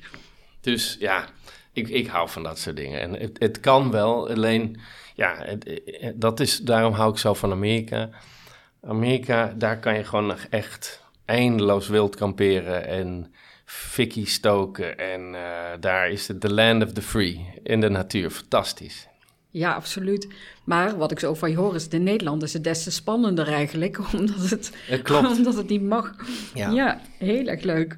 [0.61, 1.27] Dus ja,
[1.73, 2.99] ik, ik hou van dat soort dingen.
[2.99, 4.79] En het, het kan wel, alleen,
[5.15, 5.81] ja, het,
[6.15, 8.09] dat is, daarom hou ik zo van Amerika.
[8.81, 13.33] Amerika, daar kan je gewoon nog echt eindeloos wild kamperen en
[13.65, 14.97] fikkie stoken.
[14.97, 15.39] En uh,
[15.79, 18.29] daar is het the land of the free, in de natuur.
[18.29, 19.07] Fantastisch.
[19.55, 20.27] Ja, absoluut.
[20.63, 23.47] Maar wat ik zo van je hoor is, in Nederland is het des te spannender
[23.47, 25.27] eigenlijk, omdat het, het, klopt.
[25.37, 26.15] omdat het niet mag.
[26.53, 26.69] Ja.
[26.69, 27.97] ja, heel erg leuk.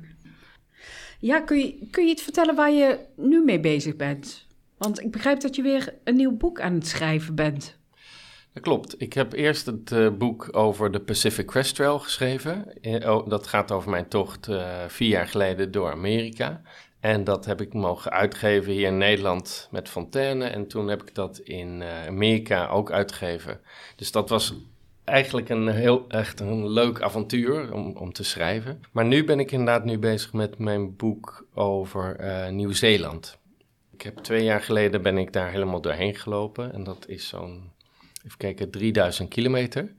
[1.20, 4.46] Ja, kun je, kun je iets vertellen waar je nu mee bezig bent?
[4.78, 7.78] Want ik begrijp dat je weer een nieuw boek aan het schrijven bent.
[8.54, 9.02] Dat klopt.
[9.02, 12.74] Ik heb eerst het uh, boek over de Pacific Crest Trail geschreven.
[13.06, 16.62] Oh, dat gaat over mijn tocht uh, vier jaar geleden door Amerika.
[16.99, 20.45] En dat heb ik mogen uitgeven hier in Nederland met Fontaine.
[20.45, 23.60] En toen heb ik dat in uh, Amerika ook uitgegeven.
[23.95, 24.53] Dus dat was
[25.03, 28.81] eigenlijk een heel echt een leuk avontuur om, om te schrijven.
[28.91, 33.38] Maar nu ben ik inderdaad nu bezig met mijn boek over uh, Nieuw-Zeeland.
[33.93, 36.73] Ik heb twee jaar geleden ben ik daar helemaal doorheen gelopen.
[36.73, 37.71] En dat is zo'n,
[38.25, 39.93] even kijken, 3000 kilometer.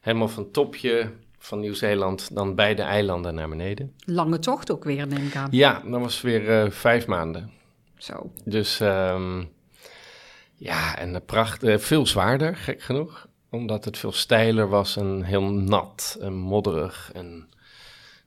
[0.00, 3.94] Helemaal van topje van Nieuw-Zeeland dan beide eilanden naar beneden.
[4.04, 5.48] Lange tocht ook weer, neem ik aan.
[5.50, 7.50] Ja, dat was weer uh, vijf maanden.
[7.96, 8.32] Zo.
[8.44, 9.48] Dus um,
[10.54, 15.22] ja, en de pracht, uh, veel zwaarder, gek genoeg omdat het veel steiler was en
[15.22, 17.48] heel nat en modderig en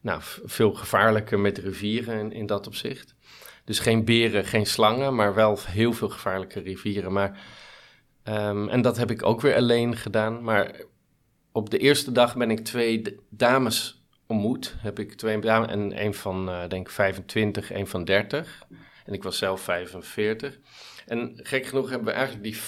[0.02, 3.16] nou, veel gevaarlijker met rivieren in, in, dat opzicht.
[3.66, 7.14] Dus geen beren, geen slangen, maar wel heel veel gevaarlijke rivieren.
[7.14, 7.40] Maar,
[8.24, 10.44] um, en dat heb ik ook weer alleen gedaan.
[10.44, 10.82] Maar
[11.54, 14.76] op de eerste dag ben ik twee dames ontmoet.
[14.78, 18.66] Heb ik twee dames en een van, uh, denk ik, 25, een van 30.
[19.06, 20.60] En ik was zelf 45.
[21.08, 22.62] En gek genoeg hebben we eigenlijk die,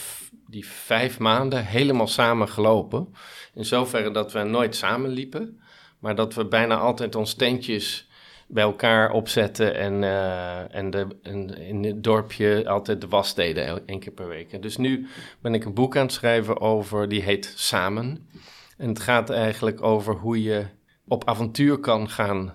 [0.48, 3.14] die vijf maanden helemaal samen gelopen.
[3.54, 5.60] In zoverre dat we nooit samen liepen,
[6.00, 8.10] maar dat we bijna altijd ons tentjes
[8.48, 11.08] bij elkaar opzetten en, uh, en, de,
[11.68, 14.62] in het dorpje altijd de was deden één keer per week.
[14.62, 15.08] Dus nu
[15.42, 18.28] ben ik een boek aan het schrijven over, die heet Samen.
[18.78, 20.66] En het gaat eigenlijk over hoe je
[21.08, 22.54] op avontuur kan gaan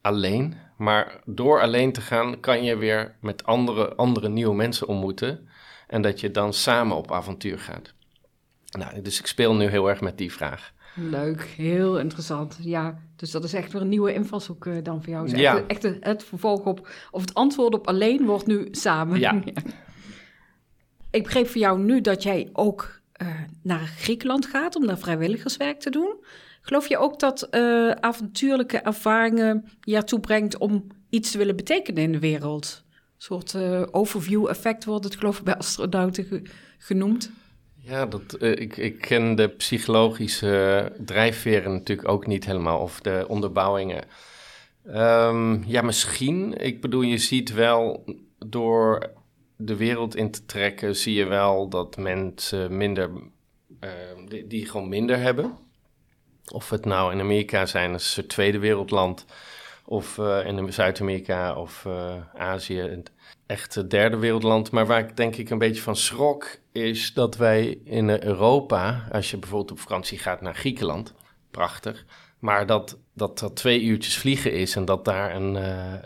[0.00, 5.48] alleen, maar door alleen te gaan kan je weer met andere, andere nieuwe mensen ontmoeten.
[5.86, 7.94] En dat je dan samen op avontuur gaat.
[8.78, 10.72] Nou, dus ik speel nu heel erg met die vraag.
[10.94, 12.58] Leuk, heel interessant.
[12.60, 15.28] Ja, dus dat is echt weer een nieuwe invalshoek uh, dan voor jou.
[15.28, 15.56] Dus ja.
[15.66, 19.18] echt, echt, het vervolg op, of het antwoord op alleen wordt nu samen.
[19.18, 19.32] Ja.
[19.44, 19.62] ja.
[21.10, 23.28] Ik begreep van jou nu dat jij ook uh,
[23.62, 26.24] naar Griekenland gaat om daar vrijwilligerswerk te doen.
[26.60, 32.02] Geloof je ook dat uh, avontuurlijke ervaringen je ertoe brengt om iets te willen betekenen
[32.02, 32.84] in de wereld?
[32.86, 36.42] Een soort uh, overview-effect wordt het, geloof ik, bij astronauten ge
[36.78, 37.30] genoemd.
[37.82, 44.04] Ja, dat, ik, ik ken de psychologische drijfveren natuurlijk ook niet helemaal, of de onderbouwingen.
[44.86, 46.56] Um, ja, misschien.
[46.56, 48.04] Ik bedoel, je ziet wel
[48.38, 49.10] door
[49.60, 53.10] de wereld in te trekken, zie je wel dat mensen minder
[53.80, 53.90] eh,
[54.46, 55.58] die, gewoon minder hebben.
[56.52, 59.24] Of het nou in Amerika zijn, soort tweede wereldland,
[59.84, 63.06] of uh, in Zuid-Amerika of uh, Azië, een
[63.46, 64.70] echt derde wereldland.
[64.70, 69.30] Maar waar ik denk ik een beetje van schrok, is dat wij in Europa, als
[69.30, 71.14] je bijvoorbeeld op vakantie gaat naar Griekenland,
[71.50, 72.04] prachtig,
[72.38, 75.54] maar dat dat, dat twee uurtjes vliegen is en dat daar een,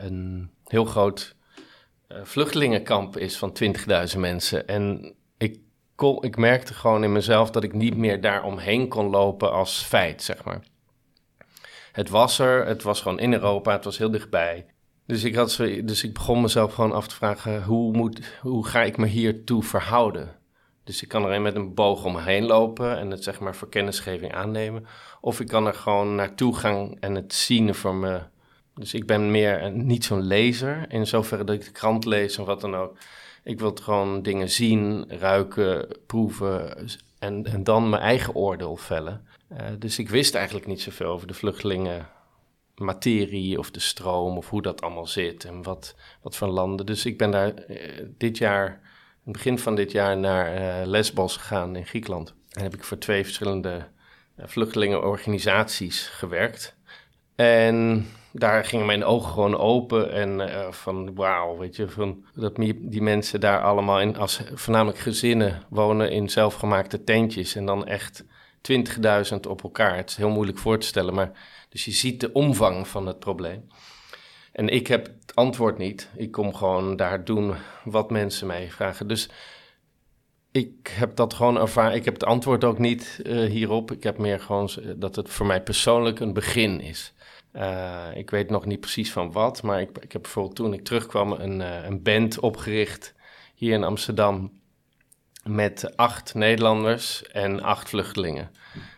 [0.07, 1.37] een heel groot
[2.23, 3.57] vluchtelingenkamp is van
[4.15, 4.67] 20.000 mensen.
[4.67, 5.59] En ik,
[6.21, 10.23] ik merkte gewoon in mezelf dat ik niet meer daar omheen kon lopen als feit,
[10.23, 10.63] zeg maar.
[11.93, 14.67] Het was er, het was gewoon in Europa, het was heel dichtbij.
[15.07, 18.83] Dus ik, had, dus ik begon mezelf gewoon af te vragen, hoe, moet, hoe ga
[18.83, 20.37] ik me hiertoe verhouden?
[20.85, 24.35] Dus ik kan er met een boog omheen lopen en het zeg maar voor kennisgeving
[24.35, 24.87] aannemen.
[25.21, 28.21] Of ik kan er gewoon naartoe gaan en het zien voor me.
[28.75, 32.47] Dus ik ben meer niet zo'n lezer, in zoverre dat ik de krant lees of
[32.47, 32.97] wat dan ook.
[33.45, 39.27] Ik wil gewoon dingen zien, ruiken, proeven en, en dan mijn eigen oordeel vellen.
[39.53, 42.09] Uh, dus ik wist eigenlijk niet zoveel over de vluchtelingen
[42.75, 46.87] materie of de stroom of hoe dat allemaal zit en wat, wat voor landen.
[46.87, 48.81] Dus ik ben daar uh, dit jaar,
[49.25, 52.35] begin van dit jaar, naar uh, Lesbos gegaan in Griekenland.
[52.51, 53.87] En heb ik voor twee verschillende
[54.39, 56.77] vluchtelingenorganisaties gewerkt.
[57.35, 58.07] En
[58.37, 63.03] daar gingen mijn ogen gewoon open en uh, van wauw, weet je, van dat die
[63.03, 68.25] mensen daar allemaal in, als voornamelijk gezinnen wonen in zelfgemaakte tentjes en dan echt
[68.73, 69.97] 20.000 op elkaar.
[69.97, 71.31] Het is heel moeilijk voor te stellen, maar
[71.69, 73.69] dus je ziet de omvang van het probleem.
[74.53, 76.09] En ik heb het antwoord niet.
[76.17, 79.09] Ik kom gewoon daar doen wat mensen mij vragen.
[79.09, 79.29] Dus
[80.51, 81.97] ik heb dat gewoon ervaren.
[81.97, 83.93] Ik heb het antwoord ook niet uh, hierop.
[83.93, 87.14] Ik heb meer gewoon dat het voor mij persoonlijk een begin is.
[87.57, 90.85] Uh, ik weet nog niet precies van wat, maar ik, ik heb bijvoorbeeld toen ik
[90.85, 93.15] terugkwam een, uh, een band opgericht
[93.55, 94.53] hier in Amsterdam
[95.45, 98.51] met acht Nederlanders en acht vluchtelingen.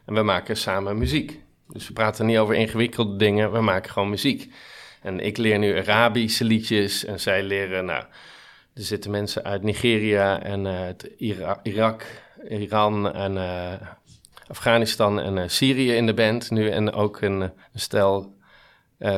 [0.06, 1.40] En we maken samen muziek.
[1.68, 4.52] Dus we praten niet over ingewikkelde dingen, we maken gewoon muziek.
[5.02, 8.04] En ik leer nu Arabische liedjes en zij leren, nou,
[8.74, 12.06] er zitten mensen uit Nigeria en Ira Irak,
[12.48, 13.72] Iran en uh,
[14.48, 16.70] Afghanistan en Syrië in de band nu.
[16.70, 18.35] En ook een, een stel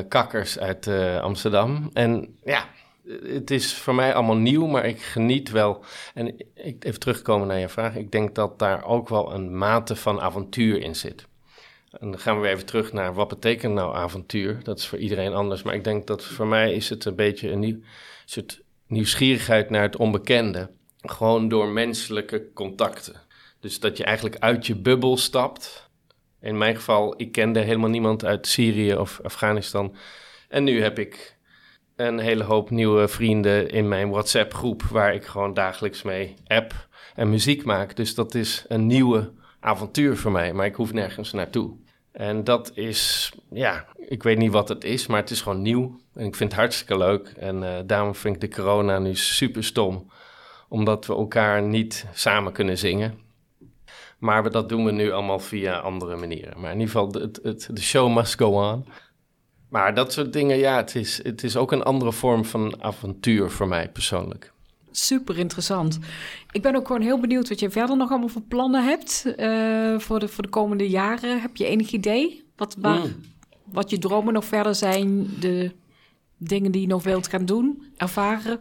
[0.09, 0.89] kakkers uit
[1.21, 1.91] Amsterdam.
[1.93, 2.65] En ja,
[3.23, 5.85] het is voor mij allemaal nieuw, maar ik geniet wel.
[6.15, 7.97] En ik, even terugkomen naar je vraag.
[7.97, 11.27] Ik denk dat daar ook wel een mate van avontuur in zit.
[11.91, 14.61] En dan gaan we weer even terug naar wat betekent nou avontuur.
[14.63, 15.63] Dat is voor iedereen anders.
[15.63, 17.79] Maar ik denk dat voor mij is het een beetje een nieuw,
[18.25, 20.71] soort nieuwsgierigheid naar het onbekende.
[21.01, 23.15] Gewoon door menselijke contacten.
[23.61, 25.88] Dus dat je eigenlijk uit je bubbel stapt.
[26.41, 29.95] In mijn geval, ik kende helemaal niemand uit Syrië of Afghanistan.
[30.49, 31.37] En nu heb ik
[31.97, 37.31] een hele hoop nieuwe vrienden in mijn WhatsApp-groep, waar ik gewoon dagelijks mee app en
[37.31, 37.97] muziek maak.
[37.97, 41.77] Dus dat is een nieuwe avontuur voor mij, maar ik hoef nergens naartoe.
[42.13, 46.01] En dat is, ja, ik weet niet wat het is, maar het is gewoon nieuw.
[46.15, 47.29] En ik vind het hartstikke leuk.
[47.37, 50.11] En uh, daarom vind ik de corona nu super stom,
[50.69, 53.19] omdat we elkaar niet samen kunnen zingen.
[54.19, 56.61] Maar we, dat doen we nu allemaal via andere manieren.
[56.61, 58.87] Maar in ieder geval, de, het, de show must go on.
[59.69, 63.51] Maar dat soort dingen, ja, het is, het is ook een andere vorm van avontuur
[63.51, 64.53] voor mij persoonlijk.
[64.91, 65.99] Super interessant.
[66.51, 69.99] Ik ben ook gewoon heel benieuwd wat je verder nog allemaal voor plannen hebt uh,
[69.99, 71.41] voor, de, voor de komende jaren.
[71.41, 73.15] Heb je enig idee wat, waar, mm.
[73.65, 75.27] wat je dromen nog verder zijn?
[75.41, 75.73] De
[76.37, 78.61] dingen die je nog wilt gaan doen, ervaren?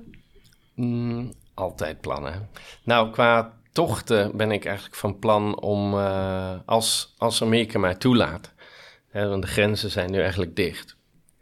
[0.75, 2.49] Mm, altijd plannen.
[2.83, 8.53] Nou, qua tochten ben ik eigenlijk van plan om, uh, als, als Amerika mij toelaat,
[9.09, 10.97] hè, want de grenzen zijn nu eigenlijk dicht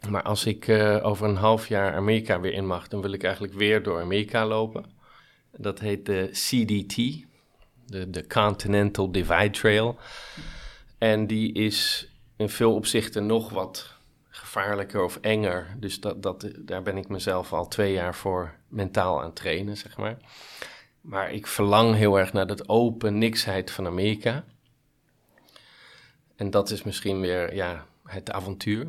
[0.10, 3.24] maar als ik uh, over een half jaar Amerika weer in mag, dan wil ik
[3.24, 4.86] eigenlijk weer door Amerika lopen.
[5.52, 6.96] Dat heet de CDT,
[7.86, 9.98] de, de Continental Divide Trail.
[10.98, 13.94] En die is in veel opzichten nog wat
[14.30, 15.76] gevaarlijker of enger.
[15.80, 19.98] Dus dat, dat, daar ben ik mezelf al twee jaar voor mentaal aan trainen, zeg
[19.98, 20.18] maar.
[21.06, 24.44] Maar ik verlang heel erg naar dat open niksheid van Amerika.
[26.36, 28.88] En dat is misschien weer ja, het avontuur.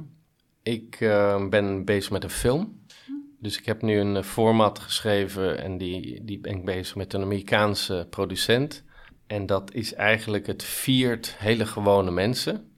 [0.62, 2.84] Ik uh, ben bezig met een film.
[3.38, 7.22] Dus ik heb nu een format geschreven en die, die ben ik bezig met een
[7.22, 8.84] Amerikaanse producent.
[9.26, 12.70] En dat is eigenlijk het viert hele gewone mensen.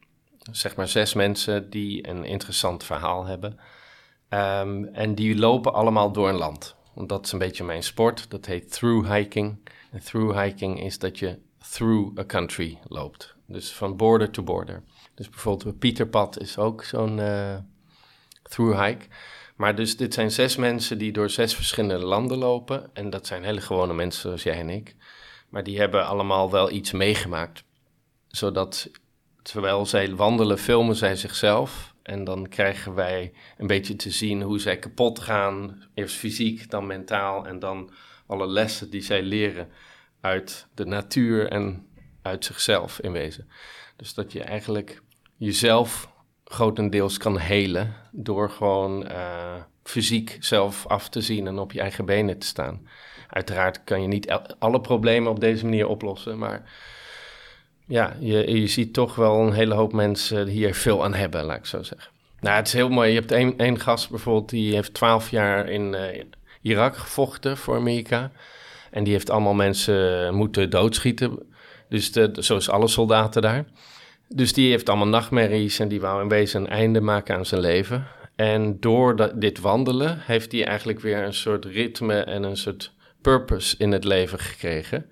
[0.50, 3.58] Zeg maar zes mensen die een interessant verhaal hebben.
[4.28, 6.76] Um, en die lopen allemaal door een land.
[6.98, 8.30] Want dat is een beetje mijn sport.
[8.30, 9.58] Dat heet through hiking.
[9.90, 11.38] En through hiking is dat je
[11.70, 13.34] through a country loopt.
[13.46, 14.82] Dus van border to border.
[15.14, 17.56] Dus bijvoorbeeld Pieterpad is ook zo'n uh,
[18.42, 19.06] through hike.
[19.56, 22.90] Maar dus dit zijn zes mensen die door zes verschillende landen lopen.
[22.92, 24.96] En dat zijn hele gewone mensen zoals jij en ik.
[25.48, 27.64] Maar die hebben allemaal wel iets meegemaakt.
[28.28, 28.90] zodat
[29.42, 31.87] terwijl zij wandelen, filmen zij zichzelf.
[32.08, 35.82] En dan krijgen wij een beetje te zien hoe zij kapot gaan.
[35.94, 37.46] Eerst fysiek, dan mentaal.
[37.46, 37.90] En dan
[38.26, 39.68] alle lessen die zij leren
[40.20, 41.86] uit de natuur en
[42.22, 43.48] uit zichzelf in wezen.
[43.96, 45.02] Dus dat je eigenlijk
[45.36, 46.12] jezelf
[46.44, 52.04] grotendeels kan helen door gewoon uh, fysiek zelf af te zien en op je eigen
[52.04, 52.88] benen te staan.
[53.28, 56.72] Uiteraard kan je niet alle problemen op deze manier oplossen, maar
[57.88, 61.56] ja, je, je ziet toch wel een hele hoop mensen hier veel aan hebben, laat
[61.56, 62.10] ik zo zeggen.
[62.40, 63.10] Nou, het is heel mooi.
[63.10, 66.22] Je hebt één, gast bijvoorbeeld, die heeft twaalf jaar in uh,
[66.62, 68.30] Irak gevochten voor Amerika.
[68.90, 71.38] En die heeft allemaal mensen moeten doodschieten.
[71.88, 73.64] Dus de, zoals alle soldaten daar.
[74.28, 77.60] Dus die heeft allemaal nachtmerries en die wou in wezen een einde maken aan zijn
[77.60, 78.06] leven.
[78.36, 83.74] En door dit wandelen heeft hij eigenlijk weer een soort ritme en een soort purpose
[83.78, 85.10] in het leven gekregen.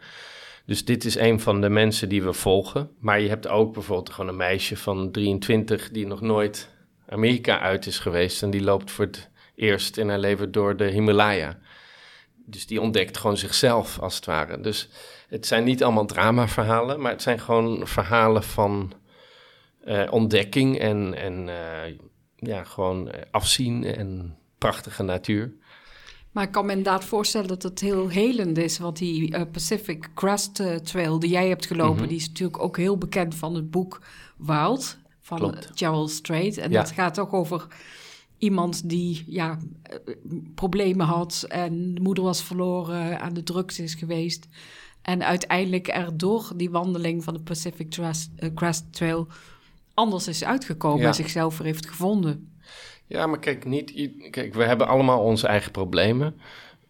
[0.66, 2.90] Dus dit is een van de mensen die we volgen.
[2.98, 6.68] Maar je hebt ook bijvoorbeeld gewoon een meisje van 23 die nog nooit
[7.08, 8.42] Amerika uit is geweest.
[8.42, 11.58] En die loopt voor het eerst in haar leven door de Himalaya.
[12.46, 14.60] Dus die ontdekt gewoon zichzelf als het ware.
[14.60, 14.88] Dus
[15.28, 18.92] het zijn niet allemaal dramaverhalen, maar het zijn gewoon verhalen van
[19.84, 21.98] uh, ontdekking en, en uh,
[22.36, 25.52] ja, gewoon afzien en prachtige natuur.
[26.36, 28.78] Maar ik kan me inderdaad voorstellen dat het heel helend is.
[28.78, 32.76] Want die uh, Pacific Crest Trail die jij hebt gelopen, mm die is natuurlijk ook
[32.76, 34.00] heel bekend van het boek
[34.36, 35.70] Wild van Klopt.
[35.74, 36.58] Gerald Strait.
[36.58, 37.66] En dat gaat toch over
[38.38, 39.58] iemand die ja,
[40.54, 44.46] problemen had en de moeder was verloren, aan de drugs is geweest.
[45.02, 47.98] En uiteindelijk er door die wandeling van de Pacific
[48.54, 49.28] Crest Trail
[49.94, 52.55] anders is uitgekomen en zichzelf heeft gevonden.
[53.06, 53.92] Ja, maar kijk, niet,
[54.30, 56.40] kijk, we hebben allemaal onze eigen problemen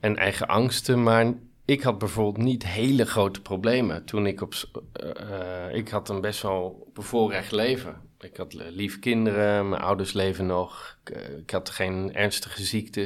[0.01, 4.55] en eigen angsten, maar ik had bijvoorbeeld niet hele grote problemen toen ik op.
[5.03, 7.97] Uh, ik had een best wel bevoorrecht leven.
[8.21, 10.99] Ik had lieve kinderen, mijn ouders leven nog.
[11.05, 13.03] Ik, uh, ik, had geen ernstige ziekte.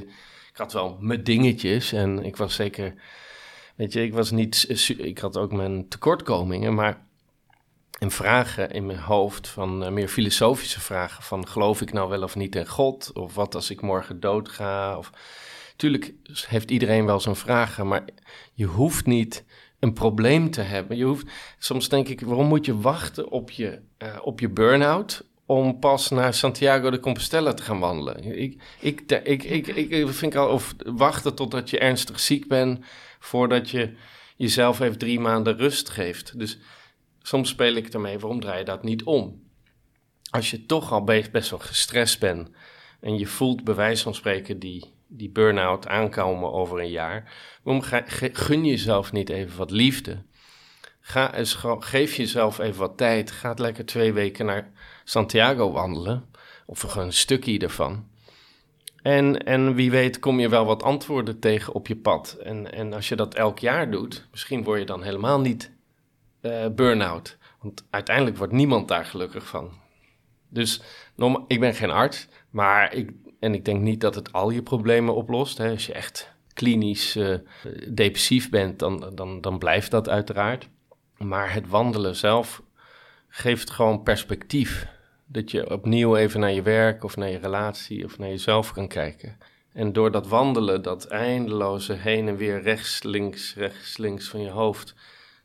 [0.50, 2.94] Ik had wel mijn dingetjes en ik was zeker.
[3.76, 4.66] Weet je, ik was niet.
[4.98, 7.06] Ik had ook mijn tekortkomingen, maar
[8.00, 12.22] en vragen in mijn hoofd van uh, meer filosofische vragen van geloof ik nou wel
[12.22, 15.10] of niet in God of wat als ik morgen dood ga of
[15.80, 16.12] tuurlijk
[16.46, 18.04] heeft iedereen wel zijn vragen, maar
[18.52, 19.44] je hoeft niet
[19.78, 20.96] een probleem te hebben.
[20.96, 21.26] Je hoeft,
[21.58, 26.08] soms denk ik, waarom moet je wachten op je, uh, op je burn-out om pas
[26.08, 28.24] naar Santiago de Compostela te gaan wandelen?
[28.24, 32.84] Ik, ik, ik, ik, ik, vind al, of wachten totdat je ernstig ziek bent
[33.18, 33.94] voordat je
[34.36, 36.38] jezelf even drie maanden rust geeft.
[36.38, 36.58] Dus
[37.30, 39.42] soms speel ik ermee, waarom draai je dat niet om?
[40.30, 42.50] Als je toch al best wel gestrest bent
[43.00, 47.82] en je voelt bij wijze van spreken die, die burn-out aankomen over een jaar, waarom
[48.32, 50.22] gun jezelf niet even wat liefde?
[51.00, 53.30] Ga eens, geef jezelf even wat tijd.
[53.30, 54.72] Ga lekker twee weken naar
[55.04, 56.24] Santiago wandelen.
[56.66, 58.08] Of een stukje ervan.
[59.02, 62.36] En, en wie weet kom je wel wat antwoorden tegen op je pad.
[62.42, 65.78] En, en als je dat elk jaar doet, misschien word je dan helemaal niet
[66.42, 67.38] uh, burn-out.
[67.60, 69.70] Want uiteindelijk wordt niemand daar gelukkig van.
[70.48, 70.82] Dus
[71.46, 75.14] ik ben geen arts, maar ik, en ik denk niet dat het al je problemen
[75.14, 75.58] oplost.
[75.58, 75.70] Hè.
[75.70, 77.38] Als je echt klinisch uh,
[77.88, 80.68] depressief bent, dan, dan, dan blijft dat uiteraard.
[81.18, 82.62] Maar het wandelen zelf
[83.28, 84.86] geeft gewoon perspectief.
[85.26, 88.88] Dat je opnieuw even naar je werk of naar je relatie of naar jezelf kan
[88.88, 89.38] kijken.
[89.72, 94.50] En door dat wandelen, dat eindeloze heen en weer rechts, links, rechts, links van je
[94.50, 94.94] hoofd,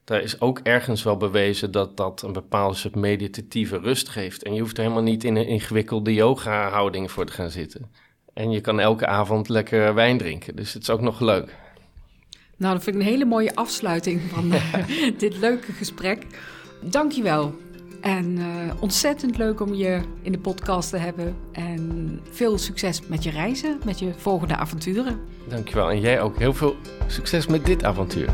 [0.06, 4.44] daar is ook ergens wel bewezen dat dat een bepaalde soort meditatieve rust geeft.
[4.44, 7.92] En je hoeft er helemaal niet in een ingewikkelde yoga-houding voor te gaan zitten.
[8.34, 10.56] En je kan elke avond lekker wijn drinken.
[10.56, 11.56] Dus het is ook nog leuk.
[12.58, 14.54] Nou, dat vind ik een hele mooie afsluiting van
[15.18, 16.26] dit leuke gesprek.
[16.82, 17.56] Dankjewel.
[18.02, 18.46] En uh,
[18.80, 21.36] ontzettend leuk om je in de podcast te hebben.
[21.52, 25.20] En veel succes met je reizen, met je volgende avonturen.
[25.48, 25.90] Dankjewel.
[25.90, 26.76] En jij ook heel veel
[27.08, 28.30] succes met dit avontuur.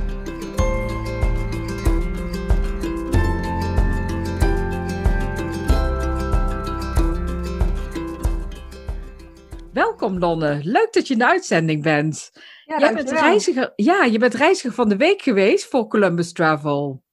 [10.01, 12.31] Welkom Lonne, leuk dat je in de uitzending bent.
[12.65, 17.03] Ja, Jij bent reiziger, ja, je bent reiziger van de week geweest voor Columbus Travel.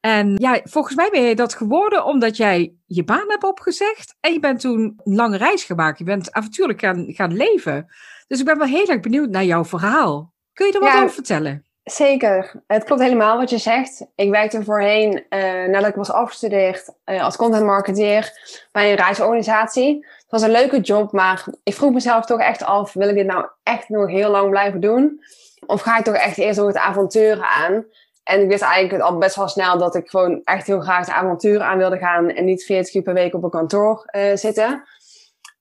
[0.00, 4.32] En ja, volgens mij ben je dat geworden omdat jij je baan hebt opgezegd en
[4.32, 5.98] je bent toen een lange reis gemaakt.
[5.98, 7.86] Je bent avontuurlijk gaan, gaan leven.
[8.26, 10.32] Dus ik ben wel heel erg benieuwd naar jouw verhaal.
[10.52, 11.64] Kun je er wat over vertellen?
[11.84, 12.62] Zeker.
[12.66, 14.06] Het klopt helemaal wat je zegt.
[14.14, 18.32] Ik werkte voorheen, uh, nadat ik was afgestudeerd, uh, als content marketeer
[18.72, 23.08] bij een reisorganisatie was een leuke job, maar ik vroeg mezelf toch echt af: wil
[23.08, 25.20] ik dit nou echt nog heel lang blijven doen?
[25.66, 27.84] Of ga ik toch echt eerst nog het avonturen aan?
[28.24, 31.12] En ik wist eigenlijk al best wel snel dat ik gewoon echt heel graag de
[31.12, 34.82] avontuur aan wilde gaan en niet 40 uur per week op een kantoor uh, zitten.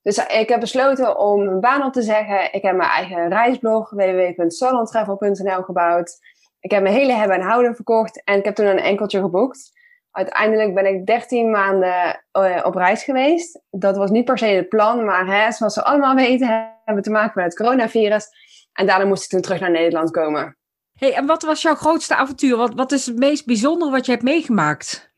[0.01, 2.53] Dus ik heb besloten om een baan op te zeggen.
[2.53, 6.19] Ik heb mijn eigen reisblog www.solontravel.nl gebouwd.
[6.59, 9.71] Ik heb mijn hele hebben en houden verkocht en ik heb toen een enkeltje geboekt.
[10.13, 13.59] Uiteindelijk ben ik 13 maanden uh, op reis geweest.
[13.69, 17.09] Dat was niet per se het plan, maar hè, zoals we allemaal weten, hebben te
[17.09, 18.27] maken met het coronavirus.
[18.73, 20.57] En daarna moest ik toen terug naar Nederland komen.
[20.93, 22.57] Hey, en wat was jouw grootste avontuur?
[22.57, 25.11] Wat, wat is het meest bijzondere wat je hebt meegemaakt?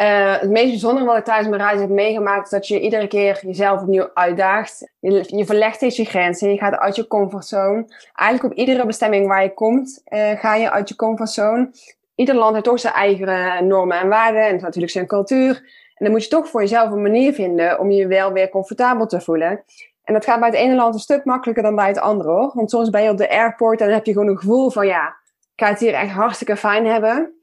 [0.00, 3.06] Uh, het meest bijzondere wat ik tijdens mijn reis heb meegemaakt, is dat je iedere
[3.06, 4.92] keer jezelf opnieuw uitdaagt.
[4.98, 7.84] Je, je verlegt steeds je grenzen, je gaat uit je comfortzone.
[8.14, 11.70] Eigenlijk op iedere bestemming waar je komt, uh, ga je uit je comfortzone.
[12.14, 15.54] Ieder land heeft toch zijn eigen normen en waarden en natuurlijk zijn cultuur.
[15.94, 19.06] En dan moet je toch voor jezelf een manier vinden om je wel weer comfortabel
[19.06, 19.64] te voelen.
[20.04, 22.50] En dat gaat bij het ene land een stuk makkelijker dan bij het andere hoor.
[22.54, 24.86] Want soms ben je op de airport en dan heb je gewoon een gevoel van
[24.86, 25.16] ja,
[25.54, 27.34] ik ga het hier echt hartstikke fijn hebben.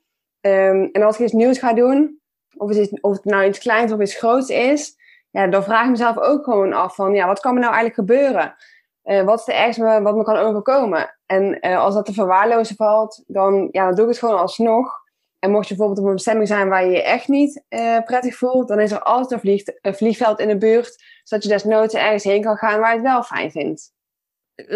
[0.41, 2.19] Um, en als ik iets nieuws ga doen,
[2.57, 4.95] of het, of het nou iets kleins of iets groots is,
[5.30, 8.09] ja, dan vraag ik mezelf ook gewoon af van ja, wat kan me nou eigenlijk
[8.09, 8.55] gebeuren?
[9.03, 11.17] Uh, wat is de ergste wat me kan overkomen?
[11.25, 14.99] En uh, als dat te verwaarlozen valt, dan, ja, dan doe ik het gewoon alsnog.
[15.39, 18.35] En mocht je bijvoorbeeld op een bestemming zijn waar je je echt niet uh, prettig
[18.35, 21.93] voelt, dan is er altijd een, vlieg, een, vliegveld in de buurt, zodat je desnoods
[21.93, 23.91] ergens heen kan gaan waar je het wel fijn vindt.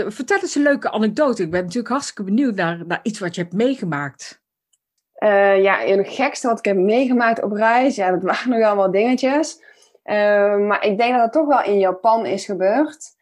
[0.08, 1.44] vertel eens een leuke anekdote.
[1.44, 4.44] Ik ben natuurlijk hartstikke benieuwd naar, naar iets wat je hebt meegemaakt.
[5.20, 9.62] Ja, het gekste wat ik heb meegemaakt op reis, ja, dat waren nogal wel dingetjes.
[10.04, 13.15] Maar ik denk dat het toch wel in Japan is gebeurd.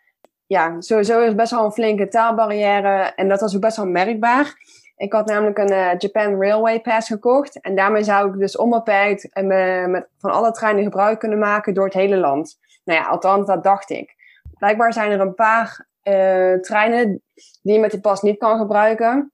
[0.48, 4.54] Ja, sowieso is best wel een flinke taalbarrière en dat was ook best wel merkbaar.
[4.98, 9.30] Ik had namelijk een uh, Japan Railway Pass gekocht en daarmee zou ik dus onbeperkt
[9.34, 9.48] en
[9.92, 12.60] met van alle treinen gebruik kunnen maken door het hele land.
[12.84, 14.16] Nou ja, althans, dat dacht ik.
[14.58, 15.88] Blijkbaar zijn er een paar
[16.62, 17.22] treinen
[17.62, 19.32] die je met die pas niet kan gebruiken.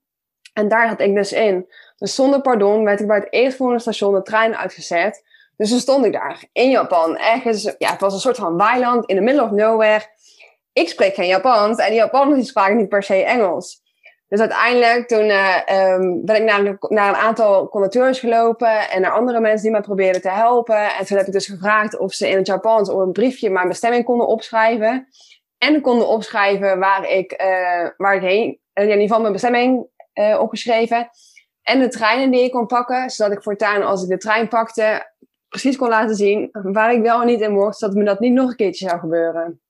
[0.53, 1.67] En daar had ik dus in.
[1.97, 5.23] Dus zonder pardon werd ik bij het eerstvolgende station de trein uitgezet.
[5.57, 7.17] Dus toen stond ik daar in Japan.
[7.17, 10.05] Ergens, ja, het was een soort van weiland in the middle of nowhere.
[10.73, 13.81] Ik spreek geen Japans en die Japanners spraken niet per se Engels.
[14.27, 15.57] Dus uiteindelijk toen uh,
[15.93, 19.81] um, ben ik naar, naar, een aantal conducteurs gelopen en naar andere mensen die mij
[19.81, 20.95] probeerden te helpen.
[20.97, 23.67] En toen heb ik dus gevraagd of ze in het Japans op een briefje mijn
[23.67, 25.07] bestemming konden opschrijven.
[25.57, 31.09] En konden opschrijven waar ik, uh, waar heen, in ieder geval mijn bestemming uh, opgeschreven.
[31.61, 35.11] En de treinen die ik kon pakken, zodat ik voortaan als ik de trein pakte,
[35.47, 38.33] precies kon laten zien waar ik wel en niet in mocht, zodat me dat niet
[38.33, 39.61] nog een keertje zou gebeuren.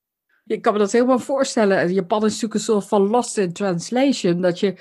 [0.50, 1.94] Je kan me dat helemaal voorstellen.
[1.94, 4.42] Japan is natuurlijk een soort van lost in translation.
[4.42, 4.76] Dat je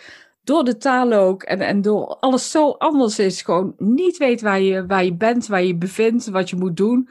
[0.44, 4.60] door de taal ook en, en door alles zo anders is, gewoon niet weet waar
[4.60, 7.08] je, waar je bent, waar je bevindt, wat je moet doen.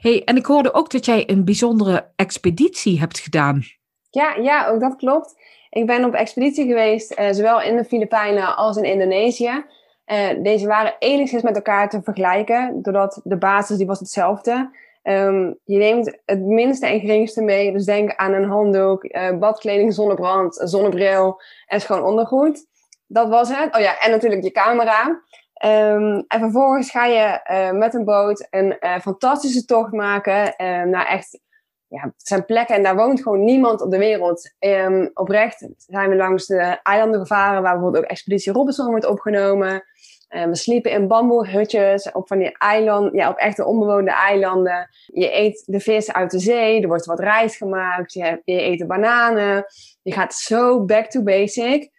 [0.00, 3.62] Hey, en ik hoorde ook dat jij een bijzondere expeditie hebt gedaan.
[4.10, 5.34] Ja, ja, ook dat klopt.
[5.70, 9.64] Ik ben op expeditie geweest, uh, zowel in de Filipijnen als in Indonesië.
[10.06, 14.70] Uh, deze waren enigszins met elkaar te vergelijken, doordat de basis die was hetzelfde.
[15.08, 19.94] Um, je neemt het minste en geringste mee, dus denk aan een handdoek, uh, badkleding,
[19.94, 22.66] zonnebrand, zonnebril en schoon ondergoed.
[23.06, 23.74] Dat was het.
[23.74, 25.22] Oh ja, en natuurlijk je camera.
[25.64, 27.40] Um, en vervolgens ga je
[27.74, 30.54] met een boot een fantastische tocht maken
[30.90, 31.40] naar echt
[31.86, 34.54] ja, zijn plekken en daar woont gewoon niemand op de wereld.
[34.58, 39.84] Um, oprecht zijn we langs de eilanden gevaren, waar bijvoorbeeld ook Expeditie Robinson wordt opgenomen.
[40.30, 44.88] Uh, we sliepen in bamboehutjes op van die eilanden, ja, op echte onbewoonde eilanden.
[45.06, 48.78] Je eet de vis uit de zee, er wordt wat rijst gemaakt, je, je eet
[48.78, 49.64] de bananen.
[50.02, 51.90] Je gaat zo back to basic.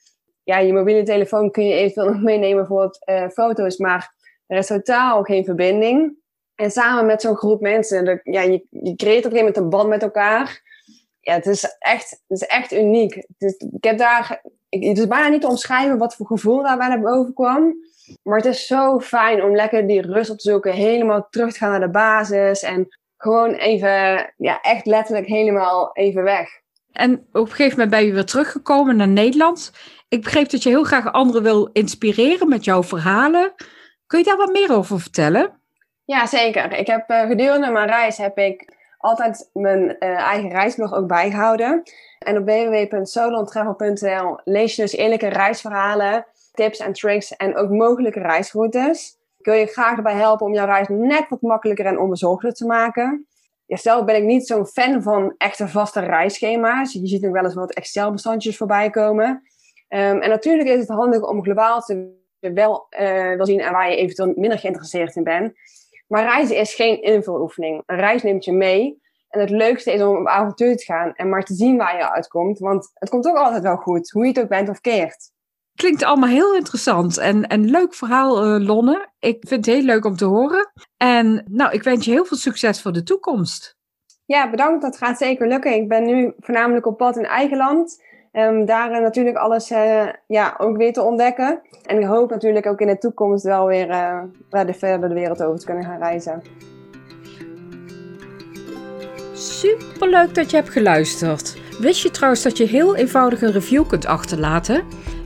[0.44, 4.14] Ja, je mobiele telefoon kun je eventueel nog meenemen voor uh, foto's, maar
[4.48, 6.18] er is totaal geen verbinding.
[6.56, 9.70] En samen met zo'n groep mensen, ja, je, je creëert op een gegeven moment een
[9.70, 10.62] band met elkaar.
[11.20, 13.16] Ja, het is echt, het is echt uniek.
[13.38, 17.00] Het ik heb daar, het is bijna niet te omschrijven wat voor gevoel daar bijna
[17.00, 17.76] boven kwam.
[18.24, 21.58] Maar het is zo fijn om lekker die rust op te zoeken, helemaal terug te
[21.58, 22.88] gaan naar de basis en
[23.18, 26.50] gewoon even, ja, echt letterlijk helemaal even weg.
[26.92, 29.72] En op een gegeven moment ben je weer teruggekomen naar Nederland.
[30.08, 33.54] Ik begreep dat je heel graag anderen wil inspireren met jouw verhalen.
[34.08, 35.62] Kun je daar wat meer over vertellen?
[36.06, 36.74] Ja, zeker.
[36.74, 41.84] Ik heb uh, gedurende mijn reis heb ik altijd mijn uh, eigen reisblog ook bijgehouden.
[42.20, 46.26] En op www.solontravel.nl lees je dus eerlijke reisverhalen,
[46.60, 49.18] tips en tricks en ook mogelijke reisroutes.
[49.38, 52.66] Ik wil je graag erbij helpen om jouw reis net wat makkelijker en onbezorgder te
[52.66, 53.28] maken.
[53.66, 56.94] Ja, zelf ben ik niet zo'n fan van echte vaste reisschema's.
[56.94, 59.30] Je ziet nog wel eens wat Excel-bestandjes voorbij komen.
[59.30, 63.96] Um, en natuurlijk is het handig om globaal te wel uh, zien en waar je
[63.96, 65.54] eventueel minder geïnteresseerd in bent.
[66.08, 67.84] Maar reizen is geen invuloefening.
[67.86, 69.02] Een reis neemt je mee.
[69.30, 72.12] En het leukste is om op avontuur te gaan en maar te zien waar je
[72.12, 72.60] uitkomt.
[72.60, 75.32] Want het komt ook altijd wel goed, hoe je het ook bent of keert.
[75.80, 79.08] Klinkt allemaal heel interessant en een leuk verhaal, uh, Lonne.
[79.20, 80.72] Ik vind het heel leuk om te horen.
[80.98, 83.78] En nou, ik wens je heel veel succes voor de toekomst.
[84.26, 84.82] Ja, bedankt.
[84.82, 85.74] Dat gaat zeker lukken.
[85.74, 88.04] Ik ben nu voornamelijk op pad in eigen land.
[88.32, 91.62] Um, daar uh, natuurlijk alles uh, ja, ook weer te ontdekken.
[91.86, 95.44] En ik hoop natuurlijk ook in de toekomst wel weer uh, de verder de wereld
[95.44, 96.42] over te kunnen gaan reizen.
[99.34, 101.58] Superleuk dat je hebt geluisterd.
[101.80, 104.84] Wist je trouwens dat je heel eenvoudig een review kunt achterlaten?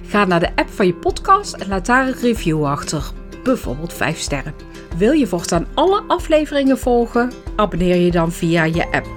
[0.07, 3.11] Ga naar de app van je podcast en laat daar een review achter.
[3.43, 4.53] Bijvoorbeeld 5 sterren.
[4.97, 7.31] Wil je voortaan alle afleveringen volgen?
[7.55, 9.07] Abonneer je dan via je app.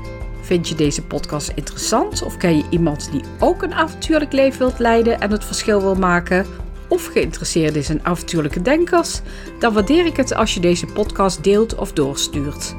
[0.41, 4.78] Vind je deze podcast interessant of ken je iemand die ook een avontuurlijk leven wilt
[4.78, 6.47] leiden en het verschil wil maken?
[6.89, 9.20] Of geïnteresseerd is in avontuurlijke denkers?
[9.59, 12.74] Dan waardeer ik het als je deze podcast deelt of doorstuurt.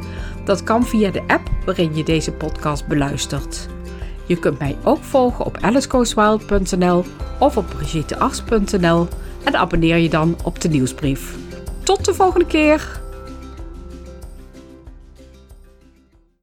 [0.45, 3.67] Dat kan via de app waarin je deze podcast beluistert.
[4.27, 7.05] Je kunt mij ook volgen op alicegoeswild.nl
[7.39, 9.07] of op brigittears.nl
[9.43, 11.35] en abonneer je dan op de nieuwsbrief.
[11.83, 13.05] Tot de volgende keer!